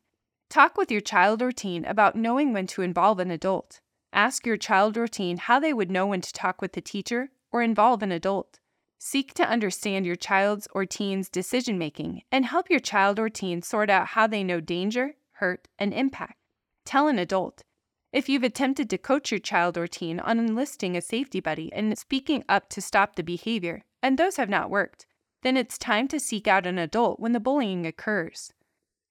Talk 0.51 0.77
with 0.77 0.91
your 0.91 1.01
child 1.01 1.43
or 1.43 1.53
teen 1.53 1.85
about 1.85 2.17
knowing 2.17 2.53
when 2.53 2.67
to 2.69 2.83
involve 2.83 3.19
an 3.19 3.31
adult. 3.31 3.81
Ask 4.13 4.47
your 4.47 4.57
child 4.57 4.97
or 4.97 5.09
teen 5.09 5.39
how 5.39 5.59
they 5.59 5.73
would 5.73 5.91
know 5.91 6.07
when 6.07 6.21
to 6.21 6.33
talk 6.33 6.63
with 6.63 6.75
the 6.75 6.81
teacher 6.81 7.31
or 7.51 7.63
involve 7.63 8.03
an 8.03 8.13
adult. 8.13 8.61
Seek 8.99 9.35
to 9.35 9.49
understand 9.49 10.07
your 10.07 10.17
child's 10.17 10.69
or 10.73 10.87
teen's 10.87 11.29
decision 11.29 11.77
making 11.77 12.23
and 12.31 12.47
help 12.47 12.71
your 12.71 12.81
child 12.81 13.19
or 13.19 13.29
teen 13.29 13.63
sort 13.63 13.91
out 13.91 14.09
how 14.09 14.27
they 14.27 14.45
know 14.45 14.61
danger, 14.61 15.17
hurt, 15.33 15.69
and 15.79 15.93
impact. 15.93 16.39
Tell 16.85 17.09
an 17.09 17.19
adult. 17.19 17.65
If 18.13 18.29
you've 18.29 18.45
attempted 18.45 18.89
to 18.91 18.99
coach 18.99 19.33
your 19.33 19.41
child 19.41 19.77
or 19.77 19.89
teen 19.89 20.21
on 20.21 20.39
enlisting 20.39 20.97
a 20.97 21.01
safety 21.01 21.41
buddy 21.41 21.73
and 21.73 21.99
speaking 21.99 22.45
up 22.49 22.69
to 22.71 22.81
stop 22.81 23.17
the 23.17 23.25
behavior, 23.25 23.83
and 24.01 24.17
those 24.17 24.37
have 24.37 24.49
not 24.49 24.71
worked, 24.71 25.05
then 25.43 25.57
it's 25.57 25.77
time 25.77 26.07
to 26.09 26.21
seek 26.21 26.47
out 26.47 26.67
an 26.67 26.79
adult 26.79 27.19
when 27.19 27.33
the 27.33 27.41
bullying 27.41 27.85
occurs. 27.87 28.53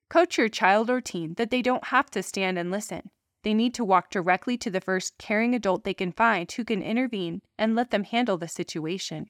Coach 0.09 0.37
your 0.37 0.49
child 0.49 0.89
or 0.89 1.01
teen 1.01 1.33
that 1.35 1.49
they 1.49 1.61
don't 1.61 1.85
have 1.85 2.09
to 2.11 2.21
stand 2.21 2.57
and 2.57 2.69
listen. 2.69 3.09
They 3.43 3.53
need 3.53 3.73
to 3.75 3.85
walk 3.85 4.09
directly 4.09 4.57
to 4.57 4.69
the 4.69 4.81
first 4.81 5.17
caring 5.17 5.53
adult 5.53 5.83
they 5.83 5.93
can 5.93 6.11
find 6.11 6.51
who 6.51 6.63
can 6.63 6.81
intervene 6.81 7.41
and 7.57 7.75
let 7.75 7.91
them 7.91 8.03
handle 8.03 8.37
the 8.37 8.47
situation. 8.47 9.27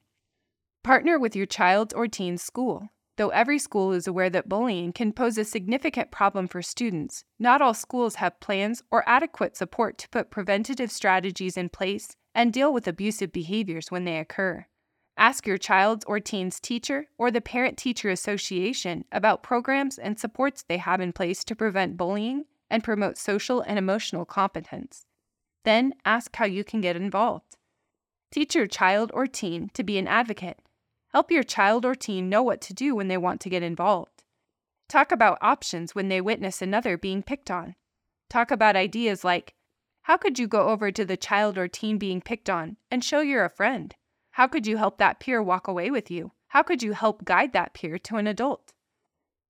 Partner 0.82 1.18
with 1.18 1.34
your 1.34 1.46
child's 1.46 1.94
or 1.94 2.06
teen's 2.06 2.42
school. 2.42 2.88
Though 3.16 3.28
every 3.28 3.58
school 3.58 3.92
is 3.92 4.06
aware 4.06 4.28
that 4.30 4.48
bullying 4.48 4.92
can 4.92 5.12
pose 5.12 5.38
a 5.38 5.44
significant 5.44 6.10
problem 6.10 6.48
for 6.48 6.62
students, 6.62 7.24
not 7.38 7.62
all 7.62 7.74
schools 7.74 8.16
have 8.16 8.40
plans 8.40 8.82
or 8.90 9.08
adequate 9.08 9.56
support 9.56 9.98
to 9.98 10.08
put 10.08 10.30
preventative 10.30 10.90
strategies 10.90 11.56
in 11.56 11.68
place 11.68 12.16
and 12.34 12.52
deal 12.52 12.72
with 12.72 12.88
abusive 12.88 13.32
behaviors 13.32 13.90
when 13.90 14.04
they 14.04 14.18
occur. 14.18 14.66
Ask 15.16 15.46
your 15.46 15.58
child's 15.58 16.04
or 16.06 16.20
teen's 16.20 16.58
teacher 16.58 17.06
or 17.18 17.30
the 17.30 17.40
Parent 17.40 17.78
Teacher 17.78 18.10
Association 18.10 19.04
about 19.12 19.42
programs 19.42 19.98
and 19.98 20.18
supports 20.18 20.62
they 20.62 20.78
have 20.78 21.00
in 21.00 21.12
place 21.12 21.44
to 21.44 21.54
prevent 21.54 21.96
bullying 21.96 22.46
and 22.70 22.82
promote 22.82 23.16
social 23.16 23.60
and 23.60 23.78
emotional 23.78 24.24
competence. 24.24 25.06
Then 25.64 25.94
ask 26.04 26.34
how 26.36 26.46
you 26.46 26.64
can 26.64 26.80
get 26.80 26.96
involved. 26.96 27.56
Teach 28.32 28.54
your 28.54 28.66
child 28.66 29.10
or 29.14 29.26
teen 29.26 29.70
to 29.74 29.84
be 29.84 29.98
an 29.98 30.08
advocate 30.08 30.58
Help 31.14 31.30
your 31.30 31.44
child 31.44 31.86
or 31.86 31.94
teen 31.94 32.28
know 32.28 32.42
what 32.42 32.60
to 32.60 32.74
do 32.74 32.92
when 32.92 33.06
they 33.06 33.16
want 33.16 33.40
to 33.40 33.48
get 33.48 33.62
involved. 33.62 34.24
Talk 34.88 35.12
about 35.12 35.38
options 35.40 35.94
when 35.94 36.08
they 36.08 36.20
witness 36.20 36.60
another 36.60 36.98
being 36.98 37.22
picked 37.22 37.52
on. 37.52 37.76
Talk 38.28 38.50
about 38.50 38.74
ideas 38.74 39.22
like 39.22 39.54
how 40.02 40.16
could 40.16 40.40
you 40.40 40.48
go 40.48 40.70
over 40.70 40.90
to 40.90 41.04
the 41.04 41.16
child 41.16 41.56
or 41.56 41.68
teen 41.68 41.98
being 41.98 42.20
picked 42.20 42.50
on 42.50 42.78
and 42.90 43.04
show 43.04 43.20
you're 43.20 43.44
a 43.44 43.48
friend? 43.48 43.94
How 44.34 44.48
could 44.48 44.66
you 44.66 44.78
help 44.78 44.98
that 44.98 45.20
peer 45.20 45.40
walk 45.40 45.68
away 45.68 45.92
with 45.92 46.10
you? 46.10 46.32
How 46.48 46.64
could 46.64 46.82
you 46.82 46.92
help 46.92 47.24
guide 47.24 47.52
that 47.52 47.72
peer 47.72 47.98
to 48.00 48.16
an 48.16 48.26
adult? 48.26 48.72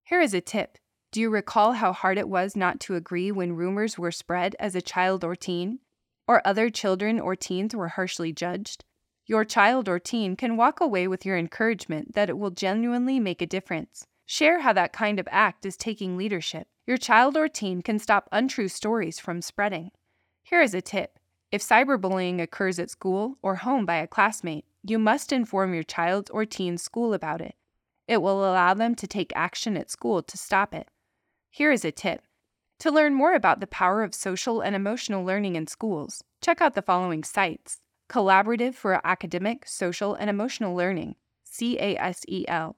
Here 0.03 0.21
is 0.21 0.35
a 0.35 0.41
tip. 0.41 0.77
Do 1.11 1.19
you 1.19 1.31
recall 1.31 1.73
how 1.73 1.91
hard 1.91 2.19
it 2.19 2.29
was 2.29 2.55
not 2.55 2.79
to 2.81 2.93
agree 2.93 3.31
when 3.31 3.53
rumors 3.53 3.97
were 3.97 4.11
spread 4.11 4.55
as 4.59 4.75
a 4.75 4.83
child 4.83 5.23
or 5.23 5.35
teen? 5.35 5.79
Or 6.27 6.39
other 6.45 6.69
children 6.69 7.19
or 7.19 7.35
teens 7.35 7.75
were 7.75 7.87
harshly 7.87 8.31
judged? 8.31 8.85
Your 9.25 9.43
child 9.43 9.89
or 9.89 9.97
teen 9.97 10.35
can 10.35 10.55
walk 10.55 10.79
away 10.79 11.07
with 11.07 11.25
your 11.25 11.35
encouragement 11.35 12.13
that 12.13 12.29
it 12.29 12.37
will 12.37 12.51
genuinely 12.51 13.19
make 13.19 13.41
a 13.41 13.47
difference. 13.47 14.05
Share 14.27 14.59
how 14.59 14.73
that 14.73 14.93
kind 14.93 15.19
of 15.19 15.27
act 15.31 15.65
is 15.65 15.77
taking 15.77 16.15
leadership. 16.15 16.67
Your 16.85 16.97
child 16.97 17.35
or 17.35 17.47
teen 17.47 17.81
can 17.81 17.97
stop 17.97 18.29
untrue 18.31 18.67
stories 18.67 19.17
from 19.17 19.41
spreading. 19.41 19.89
Here 20.43 20.61
is 20.61 20.75
a 20.75 20.81
tip 20.81 21.17
if 21.51 21.61
cyberbullying 21.61 22.41
occurs 22.41 22.79
at 22.79 22.89
school 22.89 23.37
or 23.41 23.55
home 23.55 23.85
by 23.85 23.95
a 23.95 24.07
classmate, 24.07 24.65
you 24.83 24.99
must 24.99 25.31
inform 25.31 25.73
your 25.73 25.83
child 25.83 26.29
or 26.33 26.45
teen's 26.45 26.81
school 26.81 27.13
about 27.13 27.41
it. 27.41 27.55
It 28.07 28.21
will 28.21 28.43
allow 28.43 28.73
them 28.73 28.95
to 28.95 29.07
take 29.07 29.31
action 29.35 29.77
at 29.77 29.89
school 29.89 30.21
to 30.21 30.37
stop 30.37 30.73
it. 30.73 30.89
Here 31.49 31.71
is 31.71 31.85
a 31.85 31.91
tip. 31.91 32.21
To 32.79 32.91
learn 32.91 33.13
more 33.13 33.33
about 33.33 33.61
the 33.61 33.67
power 33.67 34.03
of 34.03 34.13
social 34.13 34.61
and 34.61 34.75
emotional 34.75 35.23
learning 35.23 35.55
in 35.55 35.67
schools, 35.67 36.23
check 36.41 36.61
out 36.61 36.75
the 36.75 36.81
following 36.81 37.23
sites 37.23 37.79
Collaborative 38.09 38.75
for 38.75 39.01
Academic, 39.05 39.67
Social, 39.67 40.13
and 40.13 40.29
Emotional 40.29 40.75
Learning, 40.75 41.15
CASEL. 41.45 42.75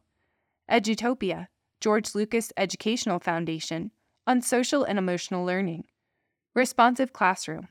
Edutopia, 0.72 1.48
George 1.82 2.16
Lucas 2.16 2.54
Educational 2.56 3.20
Foundation, 3.20 3.92
on 4.26 4.42
Social 4.42 4.84
and 4.84 4.98
Emotional 5.00 5.44
Learning. 5.44 5.86
Responsive 6.54 7.12
Classroom. 7.12 7.68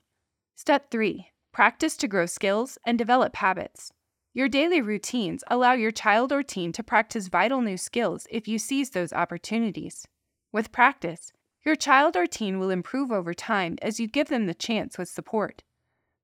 Step 0.59 0.91
3 0.91 1.29
Practice 1.53 1.99
to 1.99 2.09
grow 2.09 2.25
skills 2.25 2.79
and 2.87 2.97
develop 2.97 3.37
habits. 3.37 3.93
Your 4.33 4.49
daily 4.49 4.81
routines 4.81 5.45
allow 5.49 5.75
your 5.75 5.91
child 5.91 6.33
or 6.33 6.43
teen 6.43 6.73
to 6.73 6.83
practice 6.83 7.29
vital 7.29 7.61
new 7.61 7.77
skills 7.77 8.27
if 8.31 8.49
you 8.49 8.59
seize 8.59 8.89
those 8.89 9.13
opportunities. 9.13 10.09
With 10.53 10.73
practice, 10.73 11.31
your 11.63 11.77
child 11.77 12.17
or 12.17 12.27
teen 12.27 12.59
will 12.59 12.71
improve 12.71 13.13
over 13.13 13.35
time 13.35 13.77
as 13.83 14.01
you 14.01 14.09
give 14.09 14.29
them 14.29 14.47
the 14.47 14.55
chance 14.55 14.97
with 14.97 15.11
support. 15.11 15.63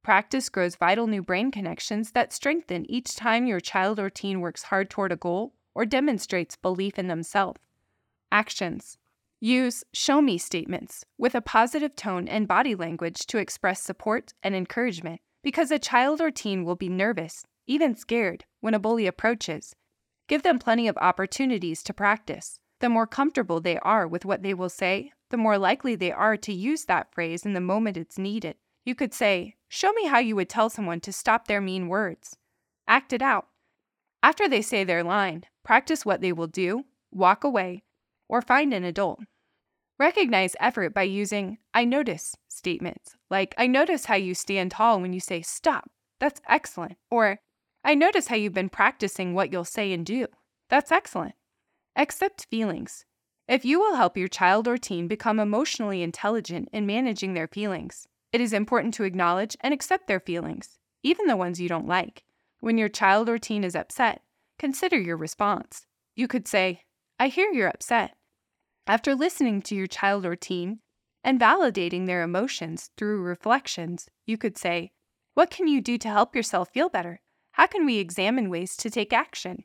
Practice 0.03 0.49
grows 0.49 0.77
vital 0.77 1.07
new 1.07 1.23
brain 1.23 1.51
connections 1.51 2.13
that 2.13 2.33
strengthen 2.33 2.91
each 2.91 3.15
time 3.15 3.47
your 3.47 3.61
child 3.61 4.01
or 4.01 4.09
teen 4.09 4.41
works 4.41 4.63
hard 4.63 4.89
toward 4.89 5.13
a 5.13 5.17
goal 5.17 5.53
or 5.75 5.85
demonstrates 5.85 6.57
belief 6.57 6.99
in 6.99 7.07
themselves. 7.07 7.61
Actions 8.31 8.97
Use 9.45 9.83
show 9.93 10.23
me 10.23 10.39
statements 10.39 11.05
with 11.19 11.35
a 11.35 11.41
positive 11.41 11.97
tone 11.97 12.29
and 12.29 12.47
body 12.47 12.77
language 12.77 13.27
to 13.27 13.39
express 13.39 13.83
support 13.83 14.35
and 14.41 14.55
encouragement 14.55 15.21
because 15.43 15.73
a 15.73 15.81
child 15.81 16.21
or 16.21 16.31
teen 16.31 16.63
will 16.63 16.77
be 16.77 16.89
nervous, 16.89 17.45
even 17.67 17.97
scared, 17.97 18.45
when 18.61 18.73
a 18.73 18.79
bully 18.79 19.05
approaches. 19.05 19.75
Give 20.29 20.45
them 20.45 20.61
plenty 20.61 20.87
of 20.87 20.97
opportunities 20.99 21.83
to 21.83 21.93
practice. 21.93 22.61
The 22.79 22.89
more 22.89 23.09
comfortable 23.09 23.61
they 23.61 23.79
are 23.79 24.07
with 24.07 24.25
what 24.25 24.45
they 24.45 24.55
will 24.55 24.69
say, 24.69 25.11
the 25.31 25.37
more 25.37 25.59
likely 25.59 25.97
they 25.97 26.13
are 26.13 26.37
to 26.37 26.53
use 26.53 26.85
that 26.85 27.13
phrase 27.13 27.45
in 27.45 27.53
the 27.53 27.61
moment 27.61 27.97
it's 27.97 28.19
needed. 28.19 28.55
You 28.85 28.95
could 28.95 29.13
say, 29.13 29.57
Show 29.69 29.91
me 29.91 30.07
how 30.07 30.21
you 30.21 30.37
would 30.37 30.49
tell 30.49 30.71
someone 30.71 31.01
to 31.01 31.13
stop 31.13 31.49
their 31.49 31.61
mean 31.61 31.89
words. 31.89 32.37
Act 32.87 33.13
it 33.13 33.23
out. 33.23 33.49
After 34.23 34.49
they 34.49 34.63
say 34.63 34.85
their 34.85 35.03
line, 35.03 35.43
practice 35.65 36.07
what 36.07 36.21
they 36.21 36.33
will 36.33 36.47
do, 36.47 36.85
walk 37.11 37.43
away, 37.43 37.83
or 38.29 38.41
find 38.41 38.73
an 38.73 38.85
adult. 38.85 39.19
Recognize 40.03 40.57
effort 40.59 40.93
by 40.93 41.05
using 41.05 41.59
I 41.73 41.85
notice 41.85 42.37
statements, 42.49 43.15
like 43.31 43.55
I 43.57 43.69
notice 43.69 44.07
how 44.07 44.17
you 44.17 44.35
stand 44.35 44.73
tall 44.73 45.01
when 45.01 45.13
you 45.13 45.21
say 45.21 45.43
stop. 45.43 45.93
That's 46.19 46.41
excellent. 46.49 46.97
Or 47.09 47.39
I 47.85 47.95
notice 47.95 48.27
how 48.27 48.35
you've 48.35 48.53
been 48.53 48.69
practicing 48.69 49.33
what 49.33 49.53
you'll 49.53 49.65
say 49.65 49.93
and 49.93 50.05
do. 50.05 50.27
That's 50.69 50.91
excellent. 50.91 51.37
Accept 51.95 52.49
feelings. 52.51 53.05
If 53.47 53.65
you 53.65 53.79
will 53.79 53.95
help 53.95 54.17
your 54.17 54.27
child 54.27 54.67
or 54.67 54.77
teen 54.77 55.07
become 55.07 55.39
emotionally 55.39 56.03
intelligent 56.03 56.69
in 56.73 56.85
managing 56.85 57.35
their 57.35 57.47
feelings, 57.47 58.09
it 58.33 58.41
is 58.41 58.53
important 58.53 58.95
to 58.95 59.05
acknowledge 59.05 59.57
and 59.61 59.73
accept 59.73 60.09
their 60.09 60.19
feelings, 60.19 60.81
even 61.05 61.29
the 61.29 61.37
ones 61.37 61.61
you 61.61 61.69
don't 61.69 61.87
like. 61.87 62.25
When 62.59 62.77
your 62.77 62.89
child 62.89 63.29
or 63.29 63.39
teen 63.39 63.63
is 63.63 63.77
upset, 63.77 64.23
consider 64.59 64.99
your 64.99 65.17
response. 65.17 65.87
You 66.17 66.27
could 66.27 66.49
say, 66.49 66.81
I 67.21 67.29
hear 67.29 67.53
you're 67.53 67.69
upset. 67.69 68.17
After 68.87 69.15
listening 69.15 69.63
to 69.63 69.77
your 69.77 69.87
child 69.87 70.27
or 70.27 70.35
teen 70.35 70.81
and 71.23 71.41
validating 71.41 72.07
their 72.07 72.23
emotions 72.23 72.91
through 72.97 73.23
reflections, 73.23 74.09
you 74.27 74.37
could 74.37 74.59
say, 74.59 74.91
What 75.35 75.51
can 75.51 75.69
you 75.69 75.81
do 75.81 75.99
to 75.99 76.09
help 76.09 76.35
yourself 76.35 76.71
feel 76.75 76.89
better? 76.89 77.21
How 77.53 77.69
can 77.69 77.87
we 77.87 77.99
examine 77.99 78.51
ways 78.51 78.77
to 78.79 78.91
take 78.91 79.13
action? 79.13 79.65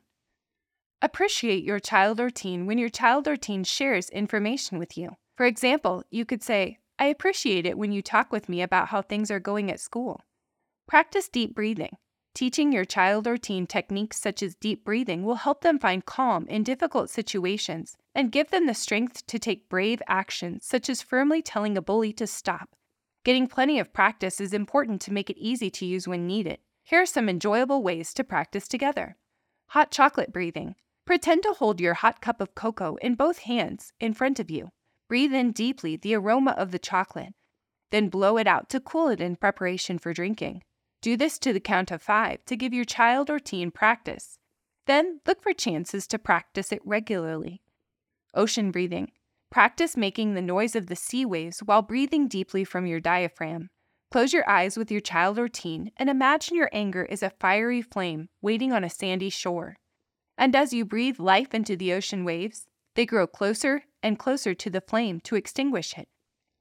Appreciate 1.02 1.64
your 1.64 1.80
child 1.80 2.20
or 2.20 2.30
teen 2.30 2.66
when 2.66 2.78
your 2.78 2.88
child 2.88 3.26
or 3.26 3.36
teen 3.36 3.64
shares 3.64 4.08
information 4.10 4.78
with 4.78 4.96
you. 4.96 5.16
For 5.36 5.46
example, 5.46 6.04
you 6.10 6.24
could 6.24 6.42
say, 6.42 6.78
I 6.96 7.06
appreciate 7.06 7.66
it 7.66 7.78
when 7.78 7.90
you 7.90 8.02
talk 8.02 8.30
with 8.30 8.48
me 8.48 8.62
about 8.62 8.88
how 8.88 9.02
things 9.02 9.32
are 9.32 9.40
going 9.40 9.70
at 9.70 9.80
school. 9.80 10.20
Practice 10.86 11.28
deep 11.28 11.56
breathing. 11.56 11.96
Teaching 12.34 12.72
your 12.72 12.84
child 12.84 13.26
or 13.26 13.36
teen 13.36 13.66
techniques 13.66 14.20
such 14.20 14.44
as 14.44 14.54
deep 14.54 14.84
breathing 14.84 15.24
will 15.24 15.36
help 15.36 15.62
them 15.62 15.80
find 15.80 16.04
calm 16.04 16.46
in 16.46 16.62
difficult 16.62 17.10
situations 17.10 17.96
and 18.18 18.32
give 18.32 18.50
them 18.50 18.66
the 18.66 18.74
strength 18.74 19.24
to 19.28 19.38
take 19.38 19.68
brave 19.68 20.02
actions, 20.08 20.66
such 20.66 20.90
as 20.90 21.00
firmly 21.00 21.40
telling 21.40 21.78
a 21.78 21.80
bully 21.80 22.12
to 22.12 22.26
stop. 22.26 22.70
Getting 23.22 23.46
plenty 23.46 23.78
of 23.78 23.92
practice 23.92 24.40
is 24.40 24.52
important 24.52 25.00
to 25.02 25.12
make 25.12 25.30
it 25.30 25.38
easy 25.38 25.70
to 25.70 25.86
use 25.86 26.08
when 26.08 26.26
needed. 26.26 26.58
Here 26.82 27.02
are 27.02 27.06
some 27.06 27.28
enjoyable 27.28 27.80
ways 27.80 28.12
to 28.14 28.24
practice 28.24 28.66
together 28.66 29.14
Hot 29.68 29.92
chocolate 29.92 30.32
breathing. 30.32 30.74
Pretend 31.06 31.44
to 31.44 31.52
hold 31.52 31.80
your 31.80 31.94
hot 31.94 32.20
cup 32.20 32.40
of 32.40 32.56
cocoa 32.56 32.96
in 32.96 33.14
both 33.14 33.38
hands 33.38 33.92
in 34.00 34.14
front 34.14 34.40
of 34.40 34.50
you. 34.50 34.70
Breathe 35.08 35.32
in 35.32 35.52
deeply 35.52 35.94
the 35.94 36.16
aroma 36.16 36.56
of 36.58 36.72
the 36.72 36.80
chocolate, 36.80 37.34
then 37.92 38.08
blow 38.08 38.36
it 38.36 38.48
out 38.48 38.68
to 38.70 38.80
cool 38.80 39.06
it 39.10 39.20
in 39.20 39.36
preparation 39.36 39.96
for 39.96 40.12
drinking. 40.12 40.64
Do 41.02 41.16
this 41.16 41.38
to 41.38 41.52
the 41.52 41.60
count 41.60 41.92
of 41.92 42.02
five 42.02 42.44
to 42.46 42.56
give 42.56 42.74
your 42.74 42.84
child 42.84 43.30
or 43.30 43.38
teen 43.38 43.70
practice. 43.70 44.40
Then 44.86 45.20
look 45.24 45.40
for 45.40 45.52
chances 45.52 46.08
to 46.08 46.18
practice 46.18 46.72
it 46.72 46.82
regularly. 46.84 47.62
Ocean 48.34 48.70
breathing. 48.70 49.10
Practice 49.50 49.96
making 49.96 50.34
the 50.34 50.42
noise 50.42 50.76
of 50.76 50.86
the 50.86 50.96
sea 50.96 51.24
waves 51.24 51.60
while 51.60 51.82
breathing 51.82 52.28
deeply 52.28 52.64
from 52.64 52.86
your 52.86 53.00
diaphragm. 53.00 53.70
Close 54.10 54.32
your 54.32 54.48
eyes 54.48 54.76
with 54.76 54.90
your 54.90 55.00
child 55.00 55.38
or 55.38 55.48
teen 55.48 55.90
and 55.96 56.08
imagine 56.08 56.56
your 56.56 56.70
anger 56.72 57.04
is 57.04 57.22
a 57.22 57.32
fiery 57.40 57.82
flame 57.82 58.28
waiting 58.40 58.72
on 58.72 58.84
a 58.84 58.90
sandy 58.90 59.28
shore. 59.28 59.76
And 60.38 60.56
as 60.56 60.72
you 60.72 60.84
breathe 60.84 61.18
life 61.18 61.52
into 61.52 61.76
the 61.76 61.92
ocean 61.92 62.24
waves, 62.24 62.66
they 62.94 63.04
grow 63.04 63.26
closer 63.26 63.84
and 64.02 64.18
closer 64.18 64.54
to 64.54 64.70
the 64.70 64.80
flame 64.80 65.20
to 65.24 65.36
extinguish 65.36 65.98
it. 65.98 66.08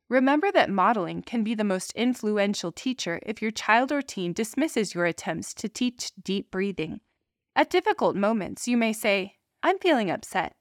Remember 0.09 0.51
that 0.51 0.69
modeling 0.69 1.21
can 1.21 1.43
be 1.43 1.55
the 1.55 1.63
most 1.63 1.91
influential 1.93 2.71
teacher 2.71 3.19
if 3.25 3.41
your 3.41 3.51
child 3.51 3.91
or 3.91 4.01
teen 4.01 4.33
dismisses 4.33 4.93
your 4.93 5.05
attempts 5.05 5.53
to 5.53 5.69
teach 5.69 6.11
deep 6.21 6.51
breathing. 6.51 6.99
At 7.55 7.69
difficult 7.69 8.15
moments, 8.15 8.67
you 8.67 8.77
may 8.77 8.93
say, 8.93 9.35
I'm 9.63 9.79
feeling 9.79 10.11
upset. 10.11 10.56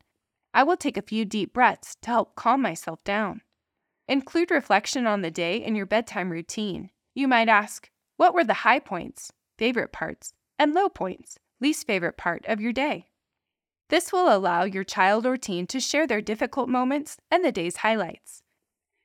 I 0.57 0.63
will 0.63 0.79
take 0.79 0.97
a 0.97 1.03
few 1.03 1.27
deep 1.27 1.53
breaths 1.53 1.99
to 2.01 2.09
help 2.09 2.35
calm 2.35 2.63
myself 2.63 3.05
down. 3.05 3.43
Include 4.09 4.51
reflection 4.51 5.07
on 5.07 5.21
the 5.21 5.31
day 5.31 5.59
in 5.59 5.75
your 5.75 5.85
bedtime 5.85 6.31
routine. 6.31 6.89
You 7.15 7.29
might 7.29 7.51
ask, 7.51 7.91
What 8.17 8.33
were 8.33 8.43
the 8.43 8.65
high 8.65 8.79
points, 8.79 9.31
favorite 9.59 9.93
parts, 9.93 10.33
and 10.59 10.73
low 10.73 10.89
points, 10.89 11.39
least 11.61 11.87
favorite 11.87 12.17
part 12.17 12.47
of 12.47 12.63
your 12.63 12.73
day? 12.73 13.09
This 13.91 14.15
will 14.15 14.35
allow 14.35 14.65
your 14.65 14.83
child 14.83 15.27
or 15.27 15.37
teen 15.37 15.67
to 15.67 15.79
share 15.79 16.07
their 16.07 16.23
difficult 16.23 16.71
moments 16.71 17.19
and 17.31 17.45
the 17.45 17.53
day's 17.53 17.77
highlights. 17.77 18.43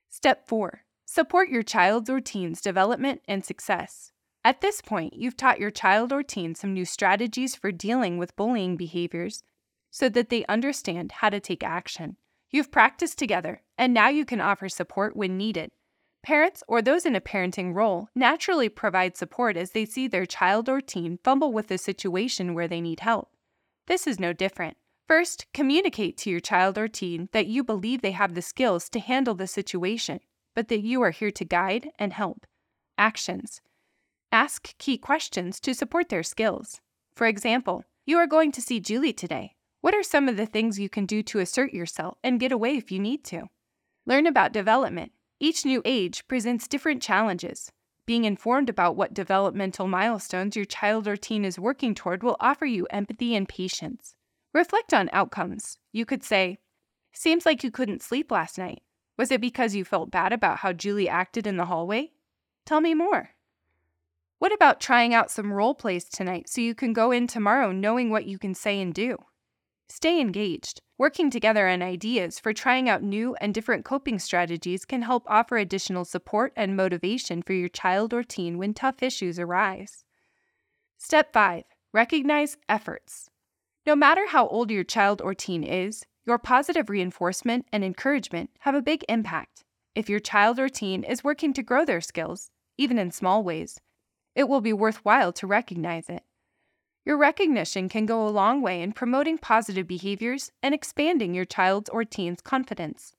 Step 0.08 0.48
4 0.48 0.84
Support 1.04 1.50
your 1.50 1.62
child's 1.62 2.08
or 2.08 2.22
teen's 2.22 2.62
development 2.62 3.20
and 3.28 3.44
success. 3.44 4.10
At 4.42 4.62
this 4.62 4.80
point, 4.80 5.12
you've 5.12 5.36
taught 5.36 5.60
your 5.60 5.70
child 5.70 6.14
or 6.14 6.22
teen 6.22 6.54
some 6.54 6.72
new 6.72 6.86
strategies 6.86 7.54
for 7.54 7.70
dealing 7.70 8.16
with 8.16 8.36
bullying 8.36 8.78
behaviors 8.78 9.42
so 9.92 10.08
that 10.08 10.30
they 10.30 10.44
understand 10.46 11.12
how 11.12 11.30
to 11.30 11.38
take 11.38 11.62
action. 11.62 12.16
You've 12.50 12.72
practiced 12.72 13.18
together, 13.18 13.62
and 13.78 13.94
now 13.94 14.08
you 14.08 14.24
can 14.24 14.40
offer 14.40 14.68
support 14.68 15.14
when 15.14 15.36
needed. 15.36 15.70
Parents 16.24 16.62
or 16.66 16.82
those 16.82 17.04
in 17.04 17.14
a 17.14 17.20
parenting 17.20 17.74
role 17.74 18.08
naturally 18.14 18.68
provide 18.68 19.16
support 19.16 19.56
as 19.56 19.70
they 19.72 19.84
see 19.84 20.08
their 20.08 20.26
child 20.26 20.68
or 20.68 20.80
teen 20.80 21.18
fumble 21.22 21.52
with 21.52 21.70
a 21.70 21.78
situation 21.78 22.54
where 22.54 22.68
they 22.68 22.80
need 22.80 23.00
help. 23.00 23.30
This 23.86 24.06
is 24.06 24.18
no 24.18 24.32
different. 24.32 24.76
First, 25.08 25.46
communicate 25.52 26.16
to 26.18 26.30
your 26.30 26.40
child 26.40 26.78
or 26.78 26.88
teen 26.88 27.28
that 27.32 27.46
you 27.46 27.62
believe 27.62 28.00
they 28.00 28.12
have 28.12 28.34
the 28.34 28.42
skills 28.42 28.88
to 28.90 29.00
handle 29.00 29.34
the 29.34 29.46
situation, 29.46 30.20
but 30.54 30.68
that 30.68 30.80
you 30.80 31.02
are 31.02 31.10
here 31.10 31.32
to 31.32 31.44
guide 31.44 31.90
and 31.98 32.12
help. 32.12 32.46
Actions 32.96 33.60
Ask 34.30 34.78
key 34.78 34.96
questions 34.96 35.60
to 35.60 35.74
support 35.74 36.08
their 36.08 36.22
skills. 36.22 36.80
For 37.14 37.26
example, 37.26 37.84
you 38.06 38.16
are 38.16 38.26
going 38.26 38.52
to 38.52 38.62
see 38.62 38.80
Julie 38.80 39.12
today. 39.12 39.56
What 39.82 39.96
are 39.96 40.04
some 40.04 40.28
of 40.28 40.36
the 40.36 40.46
things 40.46 40.78
you 40.78 40.88
can 40.88 41.06
do 41.06 41.24
to 41.24 41.40
assert 41.40 41.74
yourself 41.74 42.16
and 42.22 42.38
get 42.38 42.52
away 42.52 42.76
if 42.76 42.92
you 42.92 43.00
need 43.00 43.24
to? 43.24 43.48
Learn 44.06 44.28
about 44.28 44.52
development. 44.52 45.10
Each 45.40 45.64
new 45.64 45.82
age 45.84 46.28
presents 46.28 46.68
different 46.68 47.02
challenges. 47.02 47.72
Being 48.06 48.24
informed 48.24 48.70
about 48.70 48.94
what 48.94 49.12
developmental 49.12 49.88
milestones 49.88 50.54
your 50.54 50.66
child 50.66 51.08
or 51.08 51.16
teen 51.16 51.44
is 51.44 51.58
working 51.58 51.96
toward 51.96 52.22
will 52.22 52.36
offer 52.38 52.64
you 52.64 52.86
empathy 52.90 53.34
and 53.34 53.48
patience. 53.48 54.14
Reflect 54.54 54.94
on 54.94 55.10
outcomes. 55.12 55.78
You 55.90 56.06
could 56.06 56.22
say, 56.22 56.58
Seems 57.12 57.44
like 57.44 57.64
you 57.64 57.72
couldn't 57.72 58.02
sleep 58.02 58.30
last 58.30 58.58
night. 58.58 58.82
Was 59.18 59.32
it 59.32 59.40
because 59.40 59.74
you 59.74 59.84
felt 59.84 60.12
bad 60.12 60.32
about 60.32 60.58
how 60.58 60.72
Julie 60.72 61.08
acted 61.08 61.44
in 61.44 61.56
the 61.56 61.66
hallway? 61.66 62.12
Tell 62.64 62.80
me 62.80 62.94
more. 62.94 63.30
What 64.38 64.54
about 64.54 64.80
trying 64.80 65.12
out 65.12 65.32
some 65.32 65.52
role 65.52 65.74
plays 65.74 66.04
tonight 66.04 66.48
so 66.48 66.60
you 66.60 66.76
can 66.76 66.92
go 66.92 67.10
in 67.10 67.26
tomorrow 67.26 67.72
knowing 67.72 68.10
what 68.10 68.26
you 68.26 68.38
can 68.38 68.54
say 68.54 68.80
and 68.80 68.94
do? 68.94 69.18
Stay 69.94 70.22
engaged. 70.22 70.80
Working 70.96 71.28
together 71.28 71.68
on 71.68 71.82
ideas 71.82 72.40
for 72.40 72.54
trying 72.54 72.88
out 72.88 73.02
new 73.02 73.34
and 73.42 73.52
different 73.52 73.84
coping 73.84 74.18
strategies 74.18 74.86
can 74.86 75.02
help 75.02 75.22
offer 75.26 75.58
additional 75.58 76.06
support 76.06 76.50
and 76.56 76.74
motivation 76.74 77.42
for 77.42 77.52
your 77.52 77.68
child 77.68 78.14
or 78.14 78.22
teen 78.22 78.56
when 78.56 78.72
tough 78.72 79.02
issues 79.02 79.38
arise. 79.38 80.06
Step 80.96 81.30
5 81.34 81.64
Recognize 81.92 82.56
efforts. 82.70 83.28
No 83.84 83.94
matter 83.94 84.26
how 84.28 84.46
old 84.48 84.70
your 84.70 84.82
child 84.82 85.20
or 85.20 85.34
teen 85.34 85.62
is, 85.62 86.06
your 86.24 86.38
positive 86.38 86.88
reinforcement 86.88 87.66
and 87.70 87.84
encouragement 87.84 88.48
have 88.60 88.74
a 88.74 88.80
big 88.80 89.04
impact. 89.10 89.62
If 89.94 90.08
your 90.08 90.20
child 90.20 90.58
or 90.58 90.70
teen 90.70 91.04
is 91.04 91.22
working 91.22 91.52
to 91.52 91.62
grow 91.62 91.84
their 91.84 92.00
skills, 92.00 92.50
even 92.78 92.98
in 92.98 93.10
small 93.10 93.44
ways, 93.44 93.78
it 94.34 94.48
will 94.48 94.62
be 94.62 94.72
worthwhile 94.72 95.34
to 95.34 95.46
recognize 95.46 96.08
it. 96.08 96.22
Your 97.04 97.16
recognition 97.16 97.88
can 97.88 98.06
go 98.06 98.26
a 98.26 98.30
long 98.30 98.62
way 98.62 98.80
in 98.80 98.92
promoting 98.92 99.36
positive 99.36 99.88
behaviors 99.88 100.52
and 100.62 100.72
expanding 100.72 101.34
your 101.34 101.44
child's 101.44 101.90
or 101.90 102.04
teen's 102.04 102.40
confidence. 102.40 103.16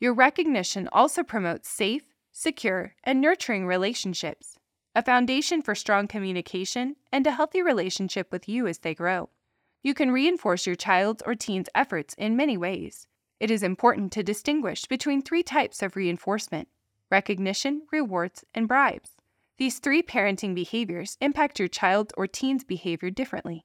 Your 0.00 0.14
recognition 0.14 0.88
also 0.90 1.22
promotes 1.22 1.68
safe, 1.68 2.14
secure, 2.32 2.94
and 3.04 3.20
nurturing 3.20 3.66
relationships, 3.66 4.58
a 4.94 5.02
foundation 5.02 5.60
for 5.60 5.74
strong 5.74 6.08
communication 6.08 6.96
and 7.12 7.26
a 7.26 7.32
healthy 7.32 7.60
relationship 7.62 8.32
with 8.32 8.48
you 8.48 8.66
as 8.66 8.78
they 8.78 8.94
grow. 8.94 9.28
You 9.82 9.92
can 9.92 10.12
reinforce 10.12 10.66
your 10.66 10.76
child's 10.76 11.22
or 11.26 11.34
teen's 11.34 11.68
efforts 11.74 12.14
in 12.14 12.36
many 12.36 12.56
ways. 12.56 13.06
It 13.38 13.50
is 13.50 13.62
important 13.62 14.12
to 14.12 14.22
distinguish 14.22 14.86
between 14.86 15.20
three 15.20 15.42
types 15.42 15.82
of 15.82 15.94
reinforcement 15.94 16.68
recognition, 17.10 17.82
rewards, 17.92 18.44
and 18.54 18.66
bribes. 18.66 19.15
These 19.58 19.78
three 19.78 20.02
parenting 20.02 20.54
behaviors 20.54 21.16
impact 21.20 21.58
your 21.58 21.68
child 21.68 22.12
or 22.16 22.26
teen's 22.26 22.62
behavior 22.62 23.08
differently. 23.08 23.64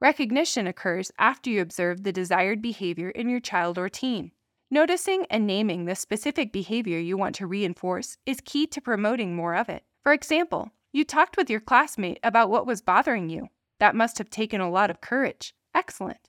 Recognition 0.00 0.68
occurs 0.68 1.10
after 1.18 1.50
you 1.50 1.60
observe 1.60 2.04
the 2.04 2.12
desired 2.12 2.62
behavior 2.62 3.10
in 3.10 3.28
your 3.28 3.40
child 3.40 3.76
or 3.76 3.88
teen. 3.88 4.30
Noticing 4.70 5.26
and 5.28 5.48
naming 5.48 5.84
the 5.84 5.96
specific 5.96 6.52
behavior 6.52 6.98
you 6.98 7.16
want 7.16 7.34
to 7.36 7.46
reinforce 7.46 8.18
is 8.24 8.40
key 8.40 8.68
to 8.68 8.80
promoting 8.80 9.34
more 9.34 9.56
of 9.56 9.68
it. 9.68 9.82
For 10.04 10.12
example, 10.12 10.70
you 10.92 11.04
talked 11.04 11.36
with 11.36 11.50
your 11.50 11.60
classmate 11.60 12.20
about 12.22 12.50
what 12.50 12.66
was 12.66 12.80
bothering 12.80 13.28
you. 13.28 13.48
That 13.80 13.96
must 13.96 14.18
have 14.18 14.30
taken 14.30 14.60
a 14.60 14.70
lot 14.70 14.90
of 14.90 15.00
courage. 15.00 15.54
Excellent. 15.74 16.28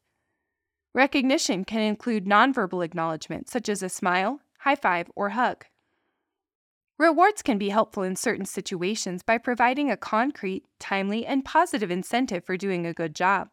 Recognition 0.95 1.65
can 1.65 1.81
include 1.81 2.25
nonverbal 2.25 2.83
acknowledgement, 2.83 3.47
such 3.47 3.69
as 3.69 3.83
a 3.83 3.89
smile, 3.89 4.41
high 4.59 4.75
five, 4.75 5.09
or 5.15 5.29
hug. 5.29 5.65
Rewards 7.01 7.41
can 7.41 7.57
be 7.57 7.69
helpful 7.69 8.03
in 8.03 8.15
certain 8.15 8.45
situations 8.45 9.23
by 9.23 9.39
providing 9.39 9.89
a 9.89 9.97
concrete, 9.97 10.65
timely, 10.77 11.25
and 11.25 11.43
positive 11.43 11.89
incentive 11.89 12.45
for 12.45 12.55
doing 12.55 12.85
a 12.85 12.93
good 12.93 13.15
job. 13.15 13.49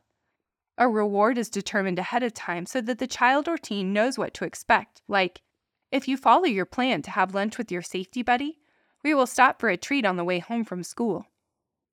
A 0.76 0.86
reward 0.86 1.38
is 1.38 1.48
determined 1.48 1.98
ahead 1.98 2.22
of 2.22 2.34
time 2.34 2.66
so 2.66 2.82
that 2.82 2.98
the 2.98 3.06
child 3.06 3.48
or 3.48 3.56
teen 3.56 3.94
knows 3.94 4.18
what 4.18 4.34
to 4.34 4.44
expect, 4.44 5.00
like, 5.08 5.40
if 5.90 6.06
you 6.06 6.18
follow 6.18 6.44
your 6.44 6.66
plan 6.66 7.00
to 7.00 7.10
have 7.10 7.32
lunch 7.32 7.56
with 7.56 7.72
your 7.72 7.80
safety 7.80 8.22
buddy, 8.22 8.58
we 9.02 9.14
will 9.14 9.26
stop 9.26 9.58
for 9.58 9.70
a 9.70 9.78
treat 9.78 10.04
on 10.04 10.18
the 10.18 10.24
way 10.24 10.40
home 10.40 10.62
from 10.62 10.82
school. 10.82 11.24